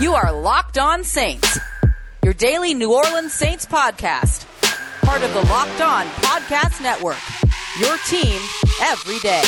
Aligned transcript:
You 0.00 0.14
are 0.14 0.30
Locked 0.30 0.78
On 0.78 1.02
Saints, 1.02 1.58
your 2.22 2.32
daily 2.32 2.72
New 2.72 2.94
Orleans 2.94 3.32
Saints 3.32 3.66
podcast, 3.66 4.46
part 5.04 5.24
of 5.24 5.34
the 5.34 5.40
Locked 5.40 5.80
On 5.80 6.06
Podcast 6.22 6.80
Network. 6.80 7.18
Your 7.80 7.96
team 8.06 8.40
every 8.80 9.18
day. 9.18 9.42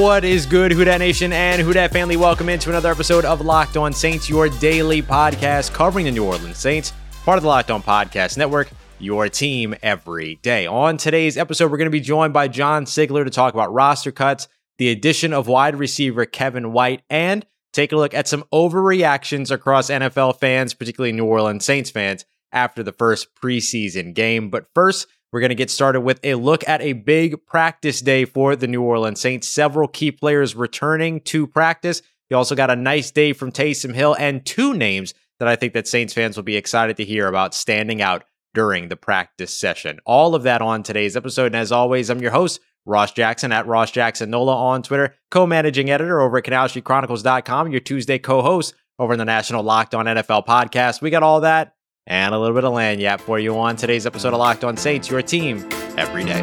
What 0.00 0.24
is 0.24 0.46
good, 0.46 0.72
Who 0.72 0.84
Dat 0.84 0.96
Nation 0.96 1.30
and 1.30 1.60
Who 1.60 1.74
Dat 1.74 1.92
family? 1.92 2.16
Welcome 2.16 2.48
into 2.48 2.70
another 2.70 2.90
episode 2.90 3.26
of 3.26 3.42
Locked 3.42 3.76
On 3.76 3.92
Saints, 3.92 4.30
your 4.30 4.48
daily 4.48 5.02
podcast 5.02 5.74
covering 5.74 6.06
the 6.06 6.12
New 6.12 6.24
Orleans 6.24 6.56
Saints, 6.56 6.94
part 7.26 7.36
of 7.36 7.42
the 7.42 7.48
Locked 7.48 7.70
On 7.70 7.82
Podcast 7.82 8.38
Network, 8.38 8.70
your 8.98 9.28
team 9.28 9.74
every 9.82 10.36
day. 10.36 10.66
On 10.66 10.96
today's 10.96 11.36
episode, 11.36 11.70
we're 11.70 11.76
going 11.76 11.84
to 11.84 11.90
be 11.90 12.00
joined 12.00 12.32
by 12.32 12.48
John 12.48 12.86
Sigler 12.86 13.24
to 13.24 13.30
talk 13.30 13.52
about 13.52 13.74
roster 13.74 14.10
cuts, 14.10 14.48
the 14.78 14.88
addition 14.88 15.34
of 15.34 15.48
wide 15.48 15.76
receiver 15.76 16.24
Kevin 16.24 16.72
White, 16.72 17.02
and 17.10 17.44
take 17.76 17.92
a 17.92 17.96
look 17.96 18.14
at 18.14 18.26
some 18.26 18.44
overreactions 18.52 19.50
across 19.50 19.90
NFL 19.90 20.40
fans, 20.40 20.74
particularly 20.74 21.12
New 21.12 21.26
Orleans 21.26 21.64
Saints 21.64 21.90
fans, 21.90 22.24
after 22.50 22.82
the 22.82 22.92
first 22.92 23.34
preseason 23.34 24.14
game. 24.14 24.48
But 24.48 24.66
first, 24.74 25.06
we're 25.30 25.40
going 25.40 25.50
to 25.50 25.54
get 25.54 25.70
started 25.70 26.00
with 26.00 26.18
a 26.24 26.34
look 26.34 26.66
at 26.66 26.80
a 26.80 26.94
big 26.94 27.44
practice 27.46 28.00
day 28.00 28.24
for 28.24 28.56
the 28.56 28.66
New 28.66 28.82
Orleans 28.82 29.20
Saints. 29.20 29.46
Several 29.46 29.88
key 29.88 30.10
players 30.10 30.54
returning 30.54 31.20
to 31.22 31.46
practice. 31.46 32.00
You 32.30 32.36
also 32.36 32.54
got 32.54 32.70
a 32.70 32.76
nice 32.76 33.10
day 33.10 33.32
from 33.32 33.52
Taysom 33.52 33.94
Hill 33.94 34.16
and 34.18 34.44
two 34.44 34.74
names 34.74 35.12
that 35.38 35.48
I 35.48 35.56
think 35.56 35.74
that 35.74 35.86
Saints 35.86 36.14
fans 36.14 36.36
will 36.36 36.44
be 36.44 36.56
excited 36.56 36.96
to 36.96 37.04
hear 37.04 37.26
about 37.26 37.54
standing 37.54 38.00
out 38.00 38.24
during 38.54 38.88
the 38.88 38.96
practice 38.96 39.54
session. 39.54 40.00
All 40.06 40.34
of 40.34 40.44
that 40.44 40.62
on 40.62 40.82
today's 40.82 41.16
episode. 41.16 41.46
And 41.46 41.56
as 41.56 41.72
always, 41.72 42.08
I'm 42.08 42.22
your 42.22 42.30
host, 42.30 42.58
Ross 42.86 43.12
Jackson 43.12 43.52
at 43.52 43.66
Ross 43.66 43.90
Jackson 43.90 44.30
Nola 44.30 44.54
on 44.54 44.82
Twitter, 44.82 45.14
co-managing 45.30 45.90
editor 45.90 46.20
over 46.20 46.38
at 46.38 46.44
Canal 46.44 46.68
Street 46.68 46.84
CanalStreetChronicles.com, 46.84 47.70
your 47.72 47.80
Tuesday 47.80 48.18
co-host 48.18 48.74
over 48.98 49.12
in 49.12 49.18
the 49.18 49.24
National 49.24 49.62
Locked 49.62 49.94
On 49.94 50.06
NFL 50.06 50.46
podcast. 50.46 51.02
We 51.02 51.10
got 51.10 51.22
all 51.22 51.40
that 51.40 51.74
and 52.06 52.34
a 52.34 52.38
little 52.38 52.54
bit 52.54 52.64
of 52.64 52.72
lagniappe 52.72 53.20
for 53.20 53.38
you 53.38 53.58
on 53.58 53.76
today's 53.76 54.06
episode 54.06 54.32
of 54.32 54.38
Locked 54.38 54.64
On 54.64 54.76
Saints, 54.76 55.10
your 55.10 55.20
team 55.20 55.68
every 55.98 56.24
day. 56.24 56.40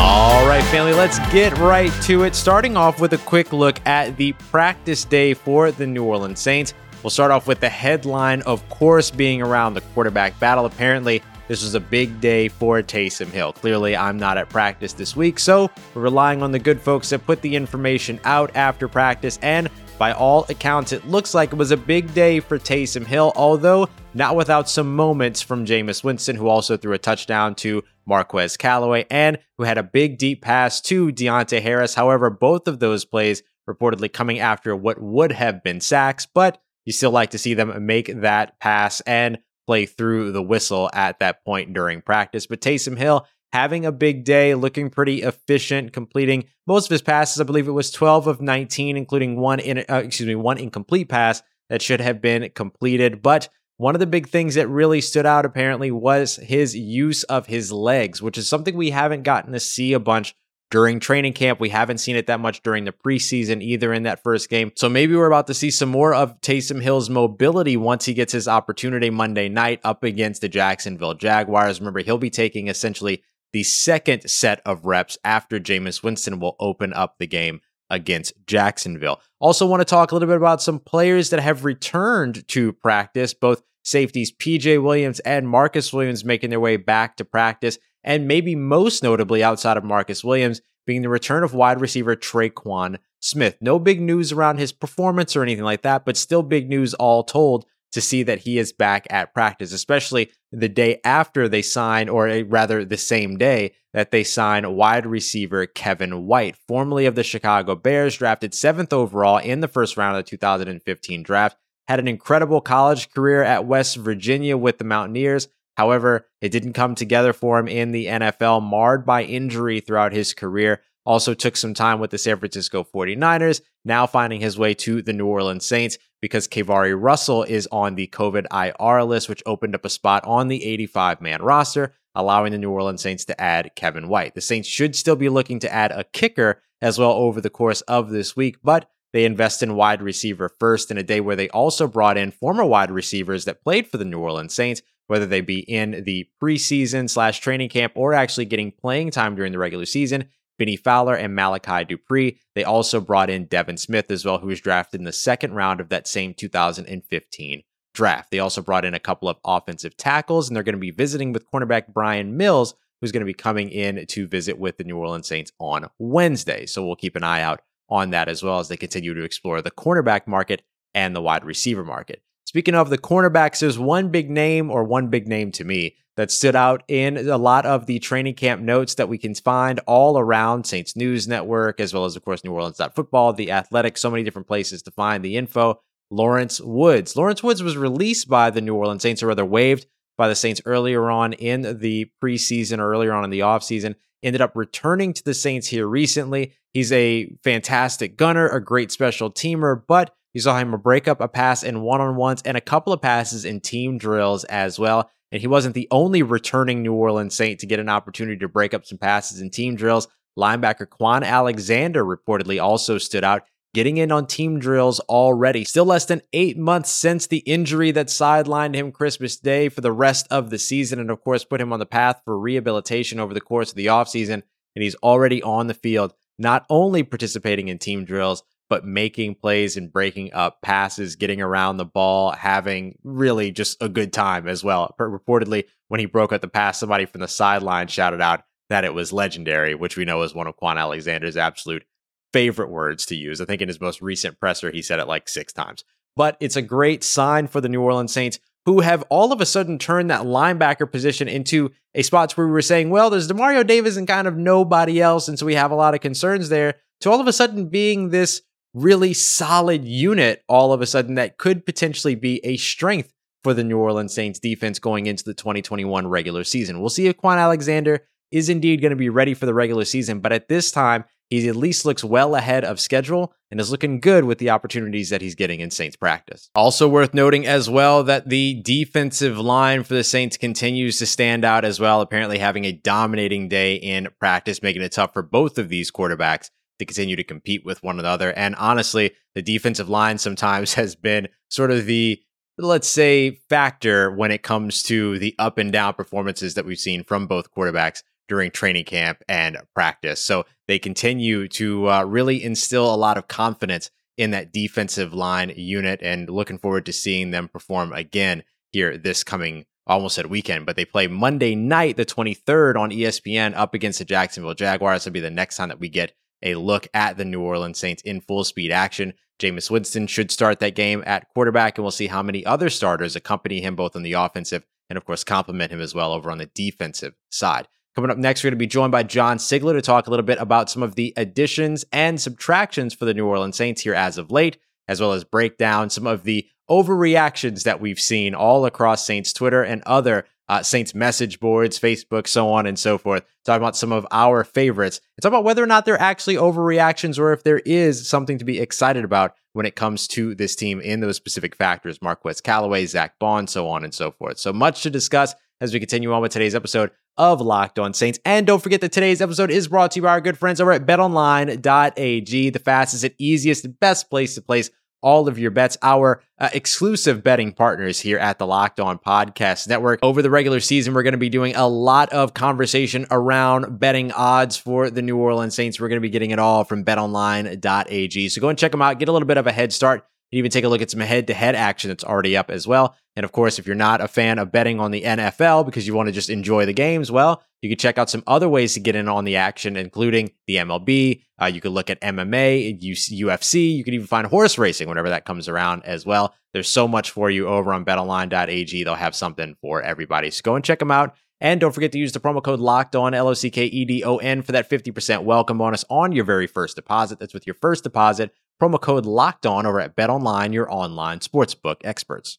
All 0.00 0.46
right, 0.48 0.64
family, 0.64 0.94
let's 0.94 1.18
get 1.30 1.56
right 1.58 1.92
to 2.02 2.24
it. 2.24 2.34
Starting 2.34 2.76
off 2.76 3.00
with 3.00 3.12
a 3.12 3.18
quick 3.18 3.52
look 3.52 3.80
at 3.86 4.16
the 4.16 4.32
practice 4.32 5.04
day 5.04 5.34
for 5.34 5.70
the 5.70 5.86
New 5.86 6.02
Orleans 6.02 6.40
Saints. 6.40 6.74
We'll 7.02 7.10
start 7.10 7.30
off 7.30 7.46
with 7.46 7.60
the 7.60 7.68
headline, 7.68 8.42
of 8.42 8.68
course, 8.68 9.10
being 9.10 9.40
around 9.40 9.74
the 9.74 9.80
quarterback 9.80 10.38
battle. 10.40 10.66
Apparently, 10.66 11.22
this 11.46 11.62
was 11.62 11.74
a 11.74 11.80
big 11.80 12.20
day 12.20 12.48
for 12.48 12.82
Taysom 12.82 13.28
Hill. 13.28 13.52
Clearly, 13.52 13.96
I'm 13.96 14.18
not 14.18 14.36
at 14.36 14.50
practice 14.50 14.92
this 14.92 15.16
week, 15.16 15.38
so 15.38 15.70
we're 15.94 16.02
relying 16.02 16.42
on 16.42 16.52
the 16.52 16.58
good 16.58 16.80
folks 16.80 17.08
that 17.10 17.24
put 17.24 17.40
the 17.40 17.54
information 17.56 18.20
out 18.24 18.54
after 18.54 18.88
practice. 18.88 19.38
And 19.42 19.70
by 19.96 20.12
all 20.12 20.44
accounts, 20.48 20.92
it 20.92 21.06
looks 21.08 21.34
like 21.34 21.52
it 21.52 21.56
was 21.56 21.70
a 21.70 21.76
big 21.76 22.12
day 22.14 22.40
for 22.40 22.58
Taysom 22.58 23.06
Hill, 23.06 23.32
although 23.34 23.88
not 24.12 24.36
without 24.36 24.68
some 24.68 24.94
moments 24.94 25.40
from 25.40 25.64
Jameis 25.64 26.04
Winston, 26.04 26.36
who 26.36 26.48
also 26.48 26.76
threw 26.76 26.92
a 26.92 26.98
touchdown 26.98 27.54
to 27.56 27.82
Marquez 28.06 28.56
Callaway 28.56 29.06
and 29.10 29.38
who 29.56 29.64
had 29.64 29.78
a 29.78 29.82
big 29.82 30.18
deep 30.18 30.42
pass 30.42 30.80
to 30.82 31.12
Deonte 31.12 31.62
Harris. 31.62 31.94
However, 31.94 32.28
both 32.28 32.68
of 32.68 32.78
those 32.78 33.04
plays 33.04 33.42
reportedly 33.68 34.12
coming 34.12 34.38
after 34.38 34.74
what 34.74 35.00
would 35.00 35.32
have 35.32 35.62
been 35.62 35.80
sacks, 35.80 36.26
but 36.26 36.60
you 36.88 36.92
still 36.92 37.10
like 37.10 37.32
to 37.32 37.38
see 37.38 37.52
them 37.52 37.84
make 37.84 38.22
that 38.22 38.58
pass 38.60 39.02
and 39.02 39.36
play 39.66 39.84
through 39.84 40.32
the 40.32 40.42
whistle 40.42 40.88
at 40.94 41.18
that 41.18 41.44
point 41.44 41.74
during 41.74 42.00
practice. 42.00 42.46
But 42.46 42.62
Taysom 42.62 42.96
Hill 42.96 43.26
having 43.52 43.84
a 43.84 43.92
big 43.92 44.24
day, 44.24 44.54
looking 44.54 44.88
pretty 44.88 45.20
efficient, 45.20 45.92
completing 45.92 46.44
most 46.66 46.86
of 46.86 46.90
his 46.90 47.02
passes. 47.02 47.42
I 47.42 47.44
believe 47.44 47.68
it 47.68 47.72
was 47.72 47.90
12 47.90 48.26
of 48.26 48.40
19, 48.40 48.96
including 48.96 49.36
one 49.36 49.60
in 49.60 49.84
uh, 49.86 49.96
excuse 49.96 50.26
me, 50.26 50.34
one 50.34 50.56
incomplete 50.56 51.10
pass 51.10 51.42
that 51.68 51.82
should 51.82 52.00
have 52.00 52.22
been 52.22 52.50
completed. 52.54 53.20
But 53.20 53.50
one 53.76 53.94
of 53.94 54.00
the 54.00 54.06
big 54.06 54.26
things 54.26 54.54
that 54.54 54.66
really 54.68 55.02
stood 55.02 55.26
out 55.26 55.44
apparently 55.44 55.90
was 55.90 56.36
his 56.36 56.74
use 56.74 57.22
of 57.24 57.44
his 57.44 57.70
legs, 57.70 58.22
which 58.22 58.38
is 58.38 58.48
something 58.48 58.74
we 58.74 58.92
haven't 58.92 59.24
gotten 59.24 59.52
to 59.52 59.60
see 59.60 59.92
a 59.92 60.00
bunch 60.00 60.34
during 60.70 61.00
training 61.00 61.32
camp. 61.32 61.60
We 61.60 61.70
haven't 61.70 61.98
seen 61.98 62.16
it 62.16 62.26
that 62.26 62.40
much 62.40 62.62
during 62.62 62.84
the 62.84 62.92
preseason 62.92 63.62
either 63.62 63.92
in 63.92 64.02
that 64.04 64.22
first 64.22 64.48
game. 64.48 64.72
So 64.76 64.88
maybe 64.88 65.14
we're 65.16 65.26
about 65.26 65.46
to 65.48 65.54
see 65.54 65.70
some 65.70 65.88
more 65.88 66.14
of 66.14 66.40
Taysom 66.40 66.82
Hill's 66.82 67.08
mobility 67.08 67.76
once 67.76 68.04
he 68.04 68.14
gets 68.14 68.32
his 68.32 68.48
opportunity 68.48 69.10
Monday 69.10 69.48
night 69.48 69.80
up 69.84 70.04
against 70.04 70.40
the 70.40 70.48
Jacksonville 70.48 71.14
Jaguars. 71.14 71.80
Remember, 71.80 72.00
he'll 72.00 72.18
be 72.18 72.30
taking 72.30 72.68
essentially 72.68 73.22
the 73.52 73.64
second 73.64 74.28
set 74.28 74.60
of 74.66 74.84
reps 74.84 75.16
after 75.24 75.58
Jameis 75.58 76.02
Winston 76.02 76.38
will 76.38 76.56
open 76.60 76.92
up 76.92 77.16
the 77.18 77.26
game 77.26 77.60
against 77.90 78.34
Jacksonville. 78.46 79.20
Also, 79.40 79.66
want 79.66 79.80
to 79.80 79.84
talk 79.86 80.12
a 80.12 80.14
little 80.14 80.28
bit 80.28 80.36
about 80.36 80.60
some 80.60 80.78
players 80.78 81.30
that 81.30 81.40
have 81.40 81.64
returned 81.64 82.46
to 82.48 82.72
practice, 82.74 83.32
both 83.32 83.62
safeties 83.84 84.30
PJ 84.30 84.82
Williams 84.82 85.20
and 85.20 85.48
Marcus 85.48 85.92
Williams 85.92 86.24
making 86.24 86.50
their 86.50 86.60
way 86.60 86.76
back 86.76 87.16
to 87.16 87.24
practice 87.24 87.78
and 88.04 88.28
maybe 88.28 88.54
most 88.54 89.02
notably 89.02 89.42
outside 89.42 89.76
of 89.76 89.84
Marcus 89.84 90.24
Williams 90.24 90.60
being 90.86 91.02
the 91.02 91.08
return 91.08 91.44
of 91.44 91.54
wide 91.54 91.80
receiver 91.80 92.16
Tre'Quan 92.16 92.98
Smith. 93.20 93.56
No 93.60 93.78
big 93.78 94.00
news 94.00 94.32
around 94.32 94.58
his 94.58 94.72
performance 94.72 95.36
or 95.36 95.42
anything 95.42 95.64
like 95.64 95.82
that, 95.82 96.04
but 96.04 96.16
still 96.16 96.42
big 96.42 96.68
news 96.68 96.94
all 96.94 97.24
told 97.24 97.66
to 97.92 98.00
see 98.00 98.22
that 98.22 98.40
he 98.40 98.58
is 98.58 98.72
back 98.72 99.06
at 99.10 99.32
practice, 99.32 99.72
especially 99.72 100.30
the 100.52 100.68
day 100.68 101.00
after 101.04 101.48
they 101.48 101.62
sign, 101.62 102.08
or 102.08 102.28
eh, 102.28 102.42
rather 102.46 102.84
the 102.84 102.96
same 102.96 103.36
day 103.36 103.72
that 103.94 104.10
they 104.10 104.22
sign 104.22 104.74
wide 104.76 105.06
receiver 105.06 105.66
Kevin 105.66 106.26
White, 106.26 106.56
formerly 106.56 107.06
of 107.06 107.14
the 107.14 107.24
Chicago 107.24 107.74
Bears, 107.74 108.16
drafted 108.16 108.54
seventh 108.54 108.92
overall 108.92 109.38
in 109.38 109.60
the 109.60 109.68
first 109.68 109.96
round 109.96 110.16
of 110.16 110.24
the 110.24 110.30
2015 110.30 111.22
draft. 111.22 111.56
Had 111.86 111.98
an 111.98 112.08
incredible 112.08 112.60
college 112.60 113.10
career 113.10 113.42
at 113.42 113.66
West 113.66 113.96
Virginia 113.96 114.56
with 114.58 114.76
the 114.78 114.84
Mountaineers, 114.84 115.48
However, 115.78 116.26
it 116.40 116.50
didn't 116.50 116.72
come 116.72 116.96
together 116.96 117.32
for 117.32 117.56
him 117.56 117.68
in 117.68 117.92
the 117.92 118.06
NFL, 118.06 118.68
marred 118.68 119.06
by 119.06 119.22
injury 119.22 119.78
throughout 119.78 120.12
his 120.12 120.34
career. 120.34 120.82
Also 121.06 121.34
took 121.34 121.56
some 121.56 121.72
time 121.72 122.00
with 122.00 122.10
the 122.10 122.18
San 122.18 122.36
Francisco 122.36 122.82
49ers, 122.82 123.60
now 123.84 124.04
finding 124.04 124.40
his 124.40 124.58
way 124.58 124.74
to 124.74 125.00
the 125.02 125.12
New 125.12 125.26
Orleans 125.26 125.64
Saints 125.64 125.96
because 126.20 126.48
KeiVarae 126.48 127.00
Russell 127.00 127.44
is 127.44 127.68
on 127.70 127.94
the 127.94 128.08
COVID 128.08 128.46
IR 128.52 129.04
list, 129.04 129.28
which 129.28 129.42
opened 129.46 129.76
up 129.76 129.84
a 129.84 129.88
spot 129.88 130.24
on 130.24 130.48
the 130.48 130.64
85 130.64 131.20
man 131.20 131.42
roster, 131.42 131.94
allowing 132.12 132.50
the 132.50 132.58
New 132.58 132.72
Orleans 132.72 133.00
Saints 133.00 133.24
to 133.26 133.40
add 133.40 133.70
Kevin 133.76 134.08
White. 134.08 134.34
The 134.34 134.40
Saints 134.40 134.68
should 134.68 134.96
still 134.96 135.16
be 135.16 135.28
looking 135.28 135.60
to 135.60 135.72
add 135.72 135.92
a 135.92 136.02
kicker 136.12 136.60
as 136.82 136.98
well 136.98 137.12
over 137.12 137.40
the 137.40 137.50
course 137.50 137.82
of 137.82 138.10
this 138.10 138.34
week, 138.34 138.56
but 138.64 138.90
they 139.12 139.24
invest 139.24 139.62
in 139.62 139.76
wide 139.76 140.02
receiver 140.02 140.50
first 140.58 140.90
in 140.90 140.98
a 140.98 141.04
day 141.04 141.20
where 141.20 141.36
they 141.36 141.48
also 141.50 141.86
brought 141.86 142.18
in 142.18 142.32
former 142.32 142.64
wide 142.64 142.90
receivers 142.90 143.44
that 143.44 143.62
played 143.62 143.86
for 143.86 143.96
the 143.96 144.04
New 144.04 144.18
Orleans 144.18 144.52
Saints, 144.52 144.82
whether 145.08 145.26
they 145.26 145.40
be 145.40 145.58
in 145.60 146.04
the 146.04 146.28
preseason 146.40 147.10
slash 147.10 147.40
training 147.40 147.68
camp 147.68 147.92
or 147.96 148.14
actually 148.14 148.44
getting 148.44 148.70
playing 148.70 149.10
time 149.10 149.34
during 149.34 149.52
the 149.52 149.58
regular 149.58 149.84
season. 149.84 150.28
Bennie 150.58 150.76
Fowler 150.76 151.14
and 151.14 151.34
Malachi 151.34 151.84
Dupre. 151.84 152.32
They 152.54 152.64
also 152.64 153.00
brought 153.00 153.30
in 153.30 153.44
Devin 153.44 153.76
Smith 153.76 154.10
as 154.10 154.24
well, 154.24 154.38
who 154.38 154.48
was 154.48 154.60
drafted 154.60 155.00
in 155.00 155.04
the 155.04 155.12
second 155.12 155.54
round 155.54 155.80
of 155.80 155.88
that 155.88 156.08
same 156.08 156.34
2015 156.34 157.62
draft. 157.94 158.30
They 158.30 158.38
also 158.38 158.60
brought 158.60 158.84
in 158.84 158.94
a 158.94 159.00
couple 159.00 159.28
of 159.28 159.38
offensive 159.44 159.96
tackles, 159.96 160.48
and 160.48 160.56
they're 160.56 160.64
going 160.64 160.74
to 160.74 160.80
be 160.80 160.90
visiting 160.90 161.32
with 161.32 161.50
cornerback 161.50 161.92
Brian 161.92 162.36
Mills, 162.36 162.74
who's 163.00 163.12
going 163.12 163.22
to 163.22 163.26
be 163.26 163.34
coming 163.34 163.70
in 163.70 164.04
to 164.06 164.26
visit 164.26 164.58
with 164.58 164.78
the 164.78 164.84
New 164.84 164.96
Orleans 164.96 165.28
Saints 165.28 165.52
on 165.58 165.86
Wednesday. 165.98 166.66
So 166.66 166.84
we'll 166.84 166.96
keep 166.96 167.16
an 167.16 167.24
eye 167.24 167.42
out 167.42 167.60
on 167.88 168.10
that 168.10 168.28
as 168.28 168.42
well 168.42 168.58
as 168.58 168.68
they 168.68 168.76
continue 168.76 169.14
to 169.14 169.24
explore 169.24 169.62
the 169.62 169.70
cornerback 169.70 170.26
market 170.26 170.62
and 170.94 171.14
the 171.14 171.22
wide 171.22 171.44
receiver 171.44 171.84
market. 171.84 172.22
Speaking 172.48 172.74
of 172.74 172.88
the 172.88 172.96
cornerbacks, 172.96 173.60
there's 173.60 173.78
one 173.78 174.08
big 174.08 174.30
name, 174.30 174.70
or 174.70 174.82
one 174.82 175.08
big 175.08 175.28
name 175.28 175.52
to 175.52 175.64
me, 175.64 175.96
that 176.16 176.30
stood 176.30 176.56
out 176.56 176.82
in 176.88 177.28
a 177.28 177.36
lot 177.36 177.66
of 177.66 177.84
the 177.84 177.98
training 177.98 178.36
camp 178.36 178.62
notes 178.62 178.94
that 178.94 179.10
we 179.10 179.18
can 179.18 179.34
find 179.34 179.80
all 179.86 180.18
around 180.18 180.64
Saints 180.64 180.96
News 180.96 181.28
Network, 181.28 181.78
as 181.78 181.92
well 181.92 182.06
as, 182.06 182.16
of 182.16 182.24
course, 182.24 182.42
New 182.42 182.52
Orleans 182.52 182.80
Football, 182.94 183.34
The 183.34 183.52
Athletic, 183.52 183.98
so 183.98 184.10
many 184.10 184.22
different 184.22 184.48
places 184.48 184.80
to 184.84 184.90
find 184.90 185.22
the 185.22 185.36
info. 185.36 185.82
Lawrence 186.10 186.58
Woods. 186.58 187.14
Lawrence 187.16 187.42
Woods 187.42 187.62
was 187.62 187.76
released 187.76 188.30
by 188.30 188.48
the 188.48 188.62
New 188.62 188.76
Orleans 188.76 189.02
Saints, 189.02 189.22
or 189.22 189.26
rather 189.26 189.44
waived 189.44 189.84
by 190.16 190.26
the 190.26 190.34
Saints 190.34 190.62
earlier 190.64 191.10
on 191.10 191.34
in 191.34 191.80
the 191.80 192.10
preseason 192.24 192.78
or 192.78 192.90
earlier 192.90 193.12
on 193.12 193.24
in 193.24 193.30
the 193.30 193.40
offseason. 193.40 193.94
Ended 194.22 194.40
up 194.40 194.52
returning 194.54 195.12
to 195.12 195.22
the 195.22 195.34
Saints 195.34 195.66
here 195.66 195.86
recently. 195.86 196.54
He's 196.72 196.92
a 196.92 197.30
fantastic 197.44 198.16
gunner, 198.16 198.48
a 198.48 198.64
great 198.64 198.90
special 198.90 199.30
teamer, 199.30 199.82
but 199.86 200.14
you 200.38 200.42
saw 200.42 200.56
him 200.56 200.70
break 200.80 201.08
up 201.08 201.20
a 201.20 201.26
pass 201.26 201.64
in 201.64 201.80
one 201.80 202.00
on 202.00 202.14
ones 202.14 202.42
and 202.44 202.56
a 202.56 202.60
couple 202.60 202.92
of 202.92 203.02
passes 203.02 203.44
in 203.44 203.60
team 203.60 203.98
drills 203.98 204.44
as 204.44 204.78
well. 204.78 205.10
And 205.32 205.40
he 205.40 205.48
wasn't 205.48 205.74
the 205.74 205.88
only 205.90 206.22
returning 206.22 206.80
New 206.80 206.94
Orleans 206.94 207.34
Saint 207.34 207.58
to 207.58 207.66
get 207.66 207.80
an 207.80 207.88
opportunity 207.88 208.38
to 208.38 208.46
break 208.46 208.72
up 208.72 208.86
some 208.86 208.98
passes 208.98 209.40
in 209.40 209.50
team 209.50 209.74
drills. 209.74 210.06
Linebacker 210.38 210.86
Kwon 210.86 211.24
Alexander 211.24 212.04
reportedly 212.04 212.62
also 212.62 212.98
stood 212.98 213.24
out, 213.24 213.42
getting 213.74 213.96
in 213.96 214.12
on 214.12 214.28
team 214.28 214.60
drills 214.60 215.00
already. 215.00 215.64
Still 215.64 215.86
less 215.86 216.04
than 216.04 216.22
eight 216.32 216.56
months 216.56 216.92
since 216.92 217.26
the 217.26 217.38
injury 217.38 217.90
that 217.90 218.06
sidelined 218.06 218.76
him 218.76 218.92
Christmas 218.92 219.36
Day 219.36 219.68
for 219.68 219.80
the 219.80 219.90
rest 219.90 220.28
of 220.30 220.50
the 220.50 220.58
season, 220.58 221.00
and 221.00 221.10
of 221.10 221.20
course 221.24 221.44
put 221.44 221.60
him 221.60 221.72
on 221.72 221.80
the 221.80 221.84
path 221.84 222.22
for 222.24 222.38
rehabilitation 222.38 223.18
over 223.18 223.34
the 223.34 223.40
course 223.40 223.70
of 223.70 223.76
the 223.76 223.86
offseason. 223.86 224.44
and 224.76 224.84
he's 224.84 224.94
already 225.02 225.42
on 225.42 225.66
the 225.66 225.74
field, 225.74 226.14
not 226.38 226.64
only 226.70 227.02
participating 227.02 227.66
in 227.66 227.78
team 227.78 228.04
drills, 228.04 228.44
but 228.68 228.84
making 228.84 229.34
plays 229.34 229.76
and 229.76 229.92
breaking 229.92 230.32
up 230.32 230.60
passes, 230.62 231.16
getting 231.16 231.40
around 231.40 231.76
the 231.76 231.84
ball, 231.84 232.32
having 232.32 232.98
really 233.02 233.50
just 233.50 233.82
a 233.82 233.88
good 233.88 234.12
time 234.12 234.46
as 234.46 234.62
well. 234.62 234.94
Reportedly, 234.98 235.64
when 235.88 236.00
he 236.00 236.06
broke 236.06 236.32
up 236.32 236.40
the 236.40 236.48
pass, 236.48 236.78
somebody 236.78 237.06
from 237.06 237.20
the 237.20 237.28
sideline 237.28 237.88
shouted 237.88 238.20
out 238.20 238.42
that 238.68 238.84
it 238.84 238.92
was 238.92 239.12
legendary, 239.12 239.74
which 239.74 239.96
we 239.96 240.04
know 240.04 240.22
is 240.22 240.34
one 240.34 240.46
of 240.46 240.56
Kwon 240.56 240.76
Alexander's 240.76 241.36
absolute 241.36 241.84
favorite 242.32 242.70
words 242.70 243.06
to 243.06 243.16
use. 243.16 243.40
I 243.40 243.46
think 243.46 243.62
in 243.62 243.68
his 243.68 243.80
most 243.80 244.02
recent 244.02 244.38
presser, 244.38 244.70
he 244.70 244.82
said 244.82 245.00
it 245.00 245.08
like 245.08 245.28
six 245.28 245.52
times. 245.52 245.84
But 246.14 246.36
it's 246.40 246.56
a 246.56 246.62
great 246.62 247.02
sign 247.02 247.46
for 247.46 247.60
the 247.60 247.68
New 247.68 247.80
Orleans 247.80 248.12
Saints, 248.12 248.38
who 248.66 248.80
have 248.80 249.02
all 249.08 249.32
of 249.32 249.40
a 249.40 249.46
sudden 249.46 249.78
turned 249.78 250.10
that 250.10 250.26
linebacker 250.26 250.90
position 250.90 251.26
into 251.26 251.70
a 251.94 252.02
spot 252.02 252.36
where 252.36 252.46
we 252.46 252.52
were 252.52 252.60
saying, 252.60 252.90
well, 252.90 253.08
there's 253.08 253.28
Demario 253.28 253.66
Davis 253.66 253.96
and 253.96 254.06
kind 254.06 254.28
of 254.28 254.36
nobody 254.36 255.00
else. 255.00 255.28
And 255.28 255.38
so 255.38 255.46
we 255.46 255.54
have 255.54 255.70
a 255.70 255.76
lot 255.76 255.94
of 255.94 256.00
concerns 256.00 256.50
there 256.50 256.74
to 257.00 257.10
all 257.10 257.20
of 257.20 257.26
a 257.26 257.32
sudden 257.32 257.68
being 257.68 258.10
this 258.10 258.42
really 258.82 259.14
solid 259.14 259.84
unit 259.84 260.42
all 260.48 260.72
of 260.72 260.80
a 260.80 260.86
sudden 260.86 261.14
that 261.16 261.38
could 261.38 261.66
potentially 261.66 262.14
be 262.14 262.44
a 262.44 262.56
strength 262.56 263.12
for 263.44 263.54
the 263.54 263.64
New 263.64 263.78
Orleans 263.78 264.12
Saints 264.12 264.38
defense 264.38 264.78
going 264.78 265.06
into 265.06 265.24
the 265.24 265.34
2021 265.34 266.06
regular 266.06 266.44
season. 266.44 266.80
We'll 266.80 266.88
see 266.88 267.06
if 267.06 267.16
Kwon 267.16 267.38
Alexander 267.38 268.04
is 268.30 268.48
indeed 268.48 268.80
going 268.80 268.90
to 268.90 268.96
be 268.96 269.08
ready 269.08 269.34
for 269.34 269.46
the 269.46 269.54
regular 269.54 269.84
season, 269.84 270.20
but 270.20 270.32
at 270.32 270.48
this 270.48 270.70
time, 270.70 271.04
he 271.30 271.46
at 271.46 271.56
least 271.56 271.84
looks 271.84 272.02
well 272.02 272.34
ahead 272.34 272.64
of 272.64 272.80
schedule 272.80 273.34
and 273.50 273.60
is 273.60 273.70
looking 273.70 274.00
good 274.00 274.24
with 274.24 274.38
the 274.38 274.50
opportunities 274.50 275.10
that 275.10 275.20
he's 275.20 275.34
getting 275.34 275.60
in 275.60 275.70
Saints 275.70 275.96
practice. 275.96 276.50
Also 276.54 276.88
worth 276.88 277.12
noting 277.12 277.46
as 277.46 277.68
well 277.68 278.02
that 278.04 278.28
the 278.28 278.62
defensive 278.62 279.38
line 279.38 279.82
for 279.82 279.94
the 279.94 280.04
Saints 280.04 280.38
continues 280.38 280.96
to 280.98 281.06
stand 281.06 281.44
out 281.44 281.64
as 281.66 281.78
well, 281.78 282.00
apparently 282.00 282.38
having 282.38 282.64
a 282.64 282.72
dominating 282.72 283.48
day 283.48 283.74
in 283.74 284.08
practice, 284.18 284.62
making 284.62 284.82
it 284.82 284.92
tough 284.92 285.12
for 285.12 285.22
both 285.22 285.58
of 285.58 285.68
these 285.68 285.90
quarterbacks 285.90 286.50
to 286.78 286.86
continue 286.86 287.16
to 287.16 287.24
compete 287.24 287.64
with 287.64 287.82
one 287.82 287.98
another. 287.98 288.32
And 288.32 288.54
honestly, 288.56 289.12
the 289.34 289.42
defensive 289.42 289.88
line 289.88 290.18
sometimes 290.18 290.74
has 290.74 290.94
been 290.94 291.28
sort 291.48 291.70
of 291.70 291.86
the 291.86 292.22
let's 292.60 292.88
say 292.88 293.30
factor 293.48 294.10
when 294.10 294.32
it 294.32 294.42
comes 294.42 294.82
to 294.82 295.16
the 295.18 295.34
up 295.38 295.58
and 295.58 295.72
down 295.72 295.94
performances 295.94 296.54
that 296.54 296.64
we've 296.64 296.78
seen 296.78 297.04
from 297.04 297.26
both 297.26 297.52
quarterbacks 297.54 298.02
during 298.26 298.50
training 298.50 298.84
camp 298.84 299.22
and 299.28 299.56
practice. 299.74 300.22
So 300.22 300.44
they 300.66 300.78
continue 300.78 301.48
to 301.48 301.88
uh, 301.88 302.04
really 302.04 302.42
instill 302.42 302.92
a 302.92 302.96
lot 302.96 303.16
of 303.16 303.28
confidence 303.28 303.90
in 304.16 304.32
that 304.32 304.52
defensive 304.52 305.14
line 305.14 305.52
unit 305.56 306.00
and 306.02 306.28
looking 306.28 306.58
forward 306.58 306.84
to 306.86 306.92
seeing 306.92 307.30
them 307.30 307.48
perform 307.48 307.92
again 307.92 308.42
here 308.72 308.98
this 308.98 309.22
coming 309.22 309.64
almost 309.86 310.18
at 310.18 310.28
weekend, 310.28 310.66
but 310.66 310.76
they 310.76 310.84
play 310.84 311.06
Monday 311.06 311.54
night, 311.54 311.96
the 311.96 312.04
23rd 312.04 312.76
on 312.76 312.90
ESPN 312.90 313.56
up 313.56 313.72
against 313.72 314.00
the 314.00 314.04
Jacksonville 314.04 314.54
Jaguars. 314.54 315.04
That'll 315.04 315.14
be 315.14 315.20
the 315.20 315.30
next 315.30 315.56
time 315.56 315.70
that 315.70 315.80
we 315.80 315.88
get 315.88 316.12
a 316.42 316.54
look 316.54 316.88
at 316.94 317.16
the 317.16 317.24
New 317.24 317.40
Orleans 317.40 317.78
Saints 317.78 318.02
in 318.02 318.20
full 318.20 318.44
speed 318.44 318.70
action. 318.70 319.14
Jameis 319.38 319.70
Winston 319.70 320.06
should 320.06 320.30
start 320.30 320.58
that 320.60 320.74
game 320.74 321.02
at 321.06 321.28
quarterback, 321.32 321.78
and 321.78 321.84
we'll 321.84 321.92
see 321.92 322.08
how 322.08 322.22
many 322.22 322.44
other 322.44 322.68
starters 322.70 323.14
accompany 323.14 323.60
him 323.60 323.76
both 323.76 323.94
on 323.94 324.02
the 324.02 324.14
offensive 324.14 324.64
and, 324.90 324.96
of 324.96 325.04
course, 325.04 325.24
complement 325.24 325.70
him 325.70 325.80
as 325.80 325.94
well 325.94 326.12
over 326.12 326.30
on 326.30 326.38
the 326.38 326.50
defensive 326.54 327.14
side. 327.30 327.68
Coming 327.94 328.10
up 328.10 328.18
next, 328.18 328.42
we're 328.42 328.50
going 328.50 328.58
to 328.58 328.62
be 328.62 328.66
joined 328.66 328.92
by 328.92 329.02
John 329.02 329.38
Sigler 329.38 329.72
to 329.72 329.82
talk 329.82 330.06
a 330.06 330.10
little 330.10 330.24
bit 330.24 330.38
about 330.38 330.70
some 330.70 330.82
of 330.82 330.94
the 330.94 331.12
additions 331.16 331.84
and 331.92 332.20
subtractions 332.20 332.94
for 332.94 333.04
the 333.04 333.14
New 333.14 333.26
Orleans 333.26 333.56
Saints 333.56 333.82
here 333.82 333.94
as 333.94 334.18
of 334.18 334.30
late, 334.30 334.58
as 334.86 335.00
well 335.00 335.12
as 335.12 335.24
break 335.24 335.58
down 335.58 335.90
some 335.90 336.06
of 336.06 336.24
the 336.24 336.46
overreactions 336.70 337.64
that 337.64 337.80
we've 337.80 338.00
seen 338.00 338.34
all 338.34 338.66
across 338.66 339.06
Saints 339.06 339.32
Twitter 339.32 339.62
and 339.62 339.82
other 339.84 340.26
uh, 340.48 340.62
Saints 340.62 340.94
message 340.94 341.40
boards, 341.40 341.78
Facebook, 341.78 342.26
so 342.26 342.50
on 342.50 342.66
and 342.66 342.78
so 342.78 342.98
forth. 342.98 343.24
Talking 343.44 343.62
about 343.62 343.76
some 343.76 343.92
of 343.92 344.06
our 344.10 344.44
favorites 344.44 345.00
and 345.16 345.22
talk 345.22 345.30
about 345.30 345.44
whether 345.44 345.62
or 345.62 345.66
not 345.66 345.84
they're 345.84 346.00
actually 346.00 346.36
overreactions 346.36 347.18
or 347.18 347.32
if 347.32 347.44
there 347.44 347.60
is 347.60 348.08
something 348.08 348.38
to 348.38 348.44
be 348.44 348.58
excited 348.58 349.04
about 349.04 349.34
when 349.52 349.66
it 349.66 349.76
comes 349.76 350.06
to 350.08 350.34
this 350.34 350.54
team 350.56 350.80
in 350.80 351.00
those 351.00 351.16
specific 351.16 351.54
factors. 351.56 352.00
Marquez 352.00 352.40
Callaway, 352.40 352.86
Zach 352.86 353.18
Bond, 353.18 353.50
so 353.50 353.68
on 353.68 353.84
and 353.84 353.92
so 353.92 354.10
forth. 354.10 354.38
So 354.38 354.52
much 354.52 354.82
to 354.82 354.90
discuss 354.90 355.34
as 355.60 355.72
we 355.72 355.80
continue 355.80 356.12
on 356.12 356.22
with 356.22 356.32
today's 356.32 356.54
episode 356.54 356.90
of 357.16 357.40
Locked 357.40 357.78
On 357.78 357.92
Saints. 357.92 358.20
And 358.24 358.46
don't 358.46 358.62
forget 358.62 358.80
that 358.80 358.92
today's 358.92 359.20
episode 359.20 359.50
is 359.50 359.68
brought 359.68 359.90
to 359.92 359.98
you 359.98 360.02
by 360.02 360.10
our 360.10 360.20
good 360.20 360.38
friends 360.38 360.60
over 360.60 360.72
at 360.72 360.86
betonline.ag, 360.86 362.50
the 362.50 362.58
fastest 362.60 363.04
and 363.04 363.14
easiest 363.18 363.64
and 363.64 363.78
best 363.78 364.08
place 364.08 364.36
to 364.36 364.42
place 364.42 364.70
all 365.00 365.28
of 365.28 365.38
your 365.38 365.50
bets, 365.50 365.76
our 365.82 366.22
uh, 366.38 366.48
exclusive 366.52 367.22
betting 367.22 367.52
partners 367.52 368.00
here 368.00 368.18
at 368.18 368.38
the 368.38 368.46
Locked 368.46 368.80
On 368.80 368.98
Podcast 368.98 369.68
Network. 369.68 370.00
Over 370.02 370.22
the 370.22 370.30
regular 370.30 370.60
season, 370.60 370.94
we're 370.94 371.02
going 371.02 371.12
to 371.12 371.18
be 371.18 371.28
doing 371.28 371.54
a 371.54 371.66
lot 371.66 372.12
of 372.12 372.34
conversation 372.34 373.06
around 373.10 373.78
betting 373.78 374.12
odds 374.12 374.56
for 374.56 374.90
the 374.90 375.02
New 375.02 375.16
Orleans 375.16 375.54
Saints. 375.54 375.80
We're 375.80 375.88
going 375.88 376.00
to 376.00 376.06
be 376.06 376.10
getting 376.10 376.30
it 376.30 376.38
all 376.38 376.64
from 376.64 376.84
betonline.ag. 376.84 378.28
So 378.28 378.40
go 378.40 378.48
and 378.48 378.58
check 378.58 378.72
them 378.72 378.82
out, 378.82 378.98
get 378.98 379.08
a 379.08 379.12
little 379.12 379.28
bit 379.28 379.36
of 379.36 379.46
a 379.46 379.52
head 379.52 379.72
start 379.72 380.06
even 380.32 380.50
take 380.50 380.64
a 380.64 380.68
look 380.68 380.82
at 380.82 380.90
some 380.90 381.00
head 381.00 381.26
to 381.28 381.34
head 381.34 381.54
action 381.54 381.88
that's 381.88 382.04
already 382.04 382.36
up 382.36 382.50
as 382.50 382.66
well. 382.66 382.96
And 383.16 383.24
of 383.24 383.32
course, 383.32 383.58
if 383.58 383.66
you're 383.66 383.74
not 383.74 384.00
a 384.00 384.08
fan 384.08 384.38
of 384.38 384.52
betting 384.52 384.78
on 384.78 384.90
the 384.90 385.02
NFL 385.02 385.66
because 385.66 385.86
you 385.86 385.94
want 385.94 386.08
to 386.08 386.12
just 386.12 386.30
enjoy 386.30 386.66
the 386.66 386.72
games, 386.72 387.10
well, 387.10 387.42
you 387.62 387.68
can 387.68 387.78
check 387.78 387.98
out 387.98 388.10
some 388.10 388.22
other 388.26 388.48
ways 388.48 388.74
to 388.74 388.80
get 388.80 388.94
in 388.94 389.08
on 389.08 389.24
the 389.24 389.36
action, 389.36 389.76
including 389.76 390.30
the 390.46 390.56
MLB. 390.56 391.22
Uh, 391.40 391.46
you 391.46 391.60
could 391.60 391.72
look 391.72 391.90
at 391.90 392.00
MMA, 392.00 392.80
UFC. 392.80 393.74
You 393.74 393.84
can 393.84 393.94
even 393.94 394.06
find 394.06 394.26
horse 394.26 394.58
racing 394.58 394.88
whenever 394.88 395.08
that 395.08 395.24
comes 395.24 395.48
around 395.48 395.84
as 395.84 396.06
well. 396.06 396.34
There's 396.52 396.68
so 396.68 396.86
much 396.86 397.10
for 397.10 397.30
you 397.30 397.48
over 397.48 397.72
on 397.72 397.84
betonline.ag. 397.84 398.84
They'll 398.84 398.94
have 398.94 399.16
something 399.16 399.56
for 399.60 399.82
everybody. 399.82 400.30
So 400.30 400.42
go 400.44 400.54
and 400.54 400.64
check 400.64 400.78
them 400.78 400.90
out. 400.90 401.16
And 401.40 401.60
don't 401.60 401.72
forget 401.72 401.92
to 401.92 401.98
use 401.98 402.12
the 402.12 402.20
promo 402.20 402.42
code 402.42 402.60
locked 402.60 402.96
on 402.96 403.14
L 403.14 403.28
O 403.28 403.34
C 403.34 403.50
K 403.50 403.66
E 403.66 403.84
D 403.84 404.02
O 404.04 404.16
N 404.16 404.42
for 404.42 404.52
that 404.52 404.68
50% 404.68 405.22
welcome 405.22 405.58
bonus 405.58 405.84
on 405.88 406.12
your 406.12 406.24
very 406.24 406.46
first 406.46 406.76
deposit. 406.76 407.18
That's 407.18 407.34
with 407.34 407.46
your 407.46 407.54
first 407.54 407.84
deposit 407.84 408.32
Promo 408.60 408.80
code 408.80 409.06
locked 409.06 409.46
on 409.46 409.66
over 409.66 409.80
at 409.80 409.94
Bet 409.94 410.10
Online, 410.10 410.52
your 410.52 410.72
online 410.72 411.20
sportsbook 411.20 411.76
experts. 411.84 412.38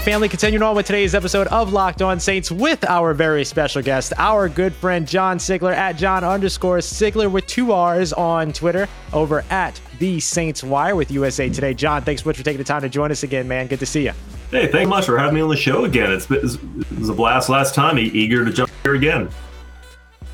Right, 0.00 0.12
family, 0.12 0.28
continuing 0.28 0.62
on 0.62 0.74
with 0.74 0.86
today's 0.86 1.14
episode 1.14 1.46
of 1.48 1.74
Locked 1.74 2.00
On 2.00 2.18
Saints 2.18 2.50
with 2.50 2.88
our 2.88 3.12
very 3.12 3.44
special 3.44 3.82
guest, 3.82 4.14
our 4.16 4.48
good 4.48 4.72
friend 4.72 5.06
John 5.06 5.36
Sigler 5.36 5.74
at 5.74 5.96
John 5.96 6.24
underscore 6.24 6.78
Sigler 6.78 7.30
with 7.30 7.46
two 7.46 7.72
R's 7.72 8.14
on 8.14 8.52
Twitter 8.52 8.88
over 9.12 9.44
at 9.50 9.78
the 9.98 10.18
Saints 10.18 10.64
Wire 10.64 10.96
with 10.96 11.10
USA 11.10 11.50
Today. 11.50 11.74
John, 11.74 12.02
thanks 12.02 12.22
so 12.22 12.30
much 12.30 12.38
for 12.38 12.42
taking 12.42 12.58
the 12.58 12.64
time 12.64 12.80
to 12.80 12.88
join 12.88 13.10
us 13.10 13.24
again, 13.24 13.46
man. 13.46 13.66
Good 13.66 13.80
to 13.80 13.86
see 13.86 14.04
you. 14.04 14.12
Hey, 14.50 14.68
thank 14.68 14.84
you 14.84 14.88
much 14.88 15.04
for 15.04 15.18
having 15.18 15.34
me 15.34 15.42
on 15.42 15.50
the 15.50 15.56
show 15.56 15.84
again. 15.84 16.10
It's 16.12 16.26
been, 16.26 16.38
it 16.38 16.98
was 16.98 17.08
a 17.10 17.14
blast 17.14 17.50
last 17.50 17.74
time. 17.74 17.98
Eager 17.98 18.44
to 18.44 18.52
jump 18.52 18.70
here 18.82 18.94
again. 18.94 19.28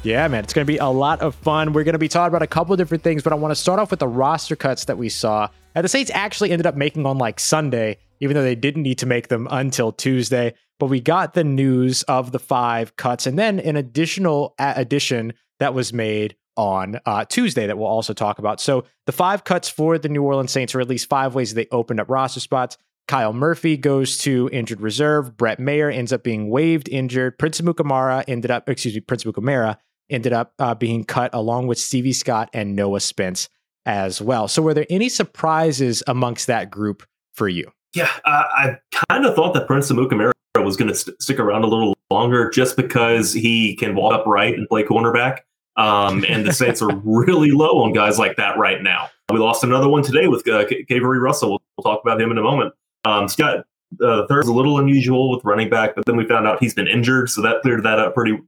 Yeah, 0.04 0.28
man, 0.28 0.44
it's 0.44 0.52
going 0.52 0.64
to 0.64 0.72
be 0.72 0.78
a 0.78 0.86
lot 0.86 1.20
of 1.22 1.34
fun. 1.34 1.72
We're 1.72 1.82
going 1.82 1.94
to 1.94 1.98
be 1.98 2.08
talking 2.08 2.28
about 2.28 2.42
a 2.42 2.46
couple 2.46 2.72
of 2.72 2.78
different 2.78 3.02
things, 3.02 3.24
but 3.24 3.32
I 3.32 3.36
want 3.36 3.50
to 3.50 3.56
start 3.56 3.80
off 3.80 3.90
with 3.90 3.98
the 3.98 4.06
roster 4.06 4.54
cuts 4.54 4.84
that 4.84 4.96
we 4.96 5.08
saw. 5.08 5.48
And 5.74 5.84
the 5.84 5.88
Saints 5.88 6.12
actually 6.14 6.52
ended 6.52 6.66
up 6.66 6.76
making 6.76 7.04
on 7.04 7.18
like 7.18 7.40
Sunday 7.40 7.98
even 8.20 8.34
though 8.34 8.42
they 8.42 8.54
didn't 8.54 8.82
need 8.82 8.98
to 8.98 9.06
make 9.06 9.28
them 9.28 9.48
until 9.50 9.92
Tuesday. 9.92 10.54
But 10.78 10.86
we 10.86 11.00
got 11.00 11.34
the 11.34 11.44
news 11.44 12.02
of 12.04 12.32
the 12.32 12.38
five 12.38 12.96
cuts 12.96 13.26
and 13.26 13.38
then 13.38 13.58
an 13.60 13.76
additional 13.76 14.54
addition 14.58 15.32
that 15.58 15.74
was 15.74 15.92
made 15.92 16.36
on 16.56 16.98
uh, 17.06 17.24
Tuesday 17.24 17.66
that 17.66 17.78
we'll 17.78 17.86
also 17.86 18.12
talk 18.12 18.38
about. 18.38 18.60
So 18.60 18.84
the 19.06 19.12
five 19.12 19.44
cuts 19.44 19.68
for 19.68 19.98
the 19.98 20.08
New 20.08 20.22
Orleans 20.22 20.52
Saints 20.52 20.74
are 20.74 20.80
at 20.80 20.88
least 20.88 21.08
five 21.08 21.34
ways 21.34 21.54
they 21.54 21.66
opened 21.70 22.00
up 22.00 22.10
roster 22.10 22.40
spots. 22.40 22.76
Kyle 23.08 23.32
Murphy 23.32 23.76
goes 23.76 24.18
to 24.18 24.50
injured 24.52 24.80
reserve. 24.80 25.36
Brett 25.36 25.60
Maher 25.60 25.90
ends 25.90 26.12
up 26.12 26.24
being 26.24 26.50
waived 26.50 26.88
injured. 26.88 27.38
Prince 27.38 27.60
Amukamara 27.60 28.24
ended 28.26 28.50
up, 28.50 28.68
excuse 28.68 28.94
me, 28.94 29.00
Prince 29.00 29.24
Amukamara 29.24 29.76
ended 30.10 30.32
up 30.32 30.54
uh, 30.58 30.74
being 30.74 31.04
cut 31.04 31.30
along 31.32 31.66
with 31.66 31.78
Stevie 31.78 32.12
Scott 32.12 32.50
and 32.52 32.74
Noah 32.74 33.00
Spence 33.00 33.48
as 33.84 34.20
well. 34.20 34.48
So 34.48 34.62
were 34.62 34.74
there 34.74 34.86
any 34.90 35.08
surprises 35.08 36.02
amongst 36.06 36.48
that 36.48 36.70
group 36.70 37.04
for 37.32 37.48
you? 37.48 37.70
Yeah, 37.96 38.10
uh, 38.26 38.44
I 38.50 38.76
kind 39.08 39.24
of 39.24 39.34
thought 39.34 39.54
that 39.54 39.66
Prince 39.66 39.90
Amukamara 39.90 40.32
was 40.62 40.76
going 40.76 40.88
to 40.88 40.94
st- 40.94 41.20
stick 41.22 41.38
around 41.38 41.64
a 41.64 41.66
little 41.66 41.96
longer 42.10 42.50
just 42.50 42.76
because 42.76 43.32
he 43.32 43.74
can 43.76 43.94
walk 43.94 44.12
upright 44.12 44.52
and 44.52 44.68
play 44.68 44.82
cornerback. 44.82 45.38
Um, 45.78 46.22
and 46.28 46.46
the 46.46 46.52
Saints 46.52 46.82
are 46.82 46.94
really 47.04 47.52
low 47.52 47.82
on 47.82 47.94
guys 47.94 48.18
like 48.18 48.36
that 48.36 48.58
right 48.58 48.82
now. 48.82 49.08
We 49.32 49.38
lost 49.38 49.64
another 49.64 49.88
one 49.88 50.02
today 50.02 50.28
with 50.28 50.46
uh, 50.46 50.66
KeiVarae 50.66 51.22
Russell. 51.22 51.48
We'll, 51.52 51.62
we'll, 51.78 51.90
talk 51.94 52.02
about 52.04 52.20
him 52.20 52.30
in 52.30 52.36
a 52.36 52.42
moment. 52.42 52.74
Um, 53.06 53.28
Scott 53.28 53.64
uh, 54.02 54.26
third 54.26 54.40
was 54.40 54.48
a 54.48 54.52
little 54.52 54.78
unusual 54.78 55.30
with 55.30 55.42
running 55.42 55.70
back, 55.70 55.94
but 55.94 56.04
then 56.04 56.16
we 56.16 56.26
found 56.26 56.46
out 56.46 56.62
he's 56.62 56.74
been 56.74 56.88
injured, 56.88 57.30
so 57.30 57.40
that 57.40 57.62
cleared 57.62 57.82
that 57.84 57.98
up 57.98 58.14
pretty 58.14 58.38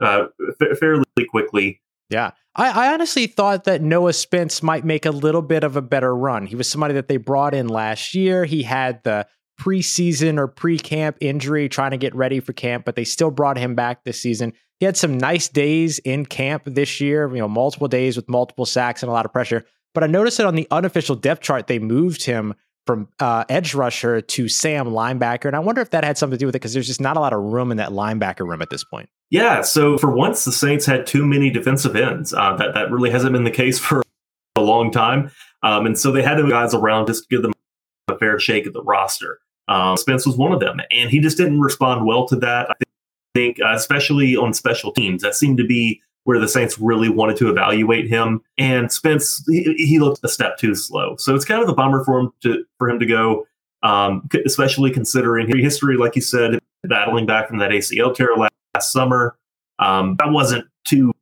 uh, 0.00 0.28
f- 0.58 0.78
fairly 0.78 1.04
quickly. 1.28 1.82
Yeah. 2.10 2.32
I, 2.54 2.88
I, 2.88 2.94
honestly 2.94 3.26
thought 3.26 3.64
that 3.64 3.82
Noah 3.82 4.12
Spence 4.12 4.62
might 4.62 4.84
make 4.84 5.04
a 5.04 5.10
little 5.10 5.42
bit 5.42 5.64
of 5.64 5.76
a 5.76 5.82
better 5.82 6.14
run. 6.14 6.46
He 6.46 6.56
was 6.56 6.68
somebody 6.68 6.94
that 6.94 7.08
they 7.08 7.16
brought 7.16 7.52
in 7.52 7.68
last 7.68 8.14
year. 8.14 8.44
He 8.44 8.62
had 8.62 9.02
the 9.02 9.26
preseason 9.60 10.38
or 10.38 10.46
pre 10.48 10.78
camp 10.78 11.16
injury 11.20 11.68
trying 11.68 11.90
to 11.90 11.96
get 11.96 12.14
ready 12.14 12.40
for 12.40 12.52
camp, 12.52 12.84
but 12.84 12.96
they 12.96 13.04
still 13.04 13.30
brought 13.30 13.58
him 13.58 13.74
back 13.74 14.04
this 14.04 14.20
season. 14.20 14.52
He 14.78 14.86
had 14.86 14.96
some 14.96 15.18
nice 15.18 15.48
days 15.48 15.98
in 16.00 16.26
camp 16.26 16.62
this 16.66 17.00
year, 17.00 17.28
you 17.28 17.40
know, 17.40 17.48
multiple 17.48 17.88
days 17.88 18.16
with 18.16 18.28
multiple 18.28 18.66
sacks 18.66 19.02
and 19.02 19.10
a 19.10 19.12
lot 19.12 19.24
of 19.24 19.32
pressure. 19.32 19.64
But 19.94 20.04
I 20.04 20.06
noticed 20.06 20.36
that 20.36 20.46
on 20.46 20.54
the 20.54 20.68
unofficial 20.70 21.16
depth 21.16 21.40
chart, 21.42 21.66
they 21.66 21.78
moved 21.78 22.24
him 22.24 22.54
from 22.86 23.08
uh, 23.20 23.44
edge 23.48 23.74
rusher 23.74 24.20
to 24.20 24.48
Sam 24.48 24.86
linebacker. 24.86 25.46
And 25.46 25.56
I 25.56 25.58
wonder 25.58 25.80
if 25.80 25.90
that 25.90 26.04
had 26.04 26.16
something 26.16 26.36
to 26.36 26.40
do 26.40 26.46
with 26.46 26.54
it 26.54 26.60
because 26.60 26.72
there's 26.72 26.86
just 26.86 27.00
not 27.00 27.16
a 27.16 27.20
lot 27.20 27.32
of 27.32 27.40
room 27.40 27.70
in 27.70 27.76
that 27.78 27.90
linebacker 27.90 28.46
room 28.46 28.62
at 28.62 28.70
this 28.70 28.84
point. 28.84 29.08
Yeah. 29.30 29.62
So 29.62 29.98
for 29.98 30.14
once, 30.14 30.44
the 30.44 30.52
Saints 30.52 30.86
had 30.86 31.06
too 31.06 31.26
many 31.26 31.50
defensive 31.50 31.96
ends. 31.96 32.32
Uh, 32.32 32.54
that, 32.56 32.74
that 32.74 32.90
really 32.90 33.10
hasn't 33.10 33.32
been 33.32 33.44
the 33.44 33.50
case 33.50 33.78
for 33.80 34.02
a 34.56 34.60
long 34.60 34.90
time. 34.90 35.30
Um, 35.62 35.86
and 35.86 35.98
so 35.98 36.12
they 36.12 36.22
had 36.22 36.36
to 36.36 36.48
guys 36.48 36.74
around 36.74 37.06
just 37.06 37.24
to 37.24 37.28
give 37.28 37.42
them 37.42 37.52
a 38.08 38.16
fair 38.18 38.38
shake 38.38 38.66
at 38.66 38.72
the 38.72 38.82
roster. 38.82 39.40
Um, 39.68 39.96
Spence 39.96 40.24
was 40.24 40.36
one 40.36 40.52
of 40.52 40.60
them, 40.60 40.80
and 40.92 41.10
he 41.10 41.18
just 41.18 41.36
didn't 41.36 41.60
respond 41.60 42.06
well 42.06 42.26
to 42.28 42.36
that. 42.36 42.70
I 42.70 42.74
think, 43.34 43.58
uh, 43.60 43.72
especially 43.74 44.36
on 44.36 44.54
special 44.54 44.92
teams, 44.92 45.22
that 45.22 45.34
seemed 45.34 45.58
to 45.58 45.66
be 45.66 46.00
where 46.26 46.40
the 46.40 46.48
Saints 46.48 46.76
really 46.80 47.08
wanted 47.08 47.36
to 47.36 47.48
evaluate 47.48 48.08
him. 48.08 48.42
And 48.58 48.90
Spence, 48.90 49.44
he, 49.48 49.62
he 49.78 50.00
looked 50.00 50.18
a 50.24 50.28
step 50.28 50.58
too 50.58 50.74
slow. 50.74 51.14
So 51.18 51.36
it's 51.36 51.44
kind 51.44 51.62
of 51.62 51.68
a 51.68 51.74
bummer 51.74 52.04
for 52.04 52.18
him 52.18 52.32
to 52.42 52.64
for 52.78 52.90
him 52.90 52.98
to 52.98 53.06
go, 53.06 53.46
um, 53.84 54.28
especially 54.44 54.90
considering 54.90 55.46
his 55.46 55.62
history, 55.62 55.96
like 55.96 56.16
you 56.16 56.22
said, 56.22 56.58
battling 56.82 57.26
back 57.26 57.48
from 57.48 57.58
that 57.58 57.70
ACL 57.70 58.12
tear 58.12 58.34
last, 58.36 58.52
last 58.74 58.92
summer. 58.92 59.38
Um, 59.78 60.16
I 60.20 60.28
wasn't 60.28 60.66
too 60.84 61.12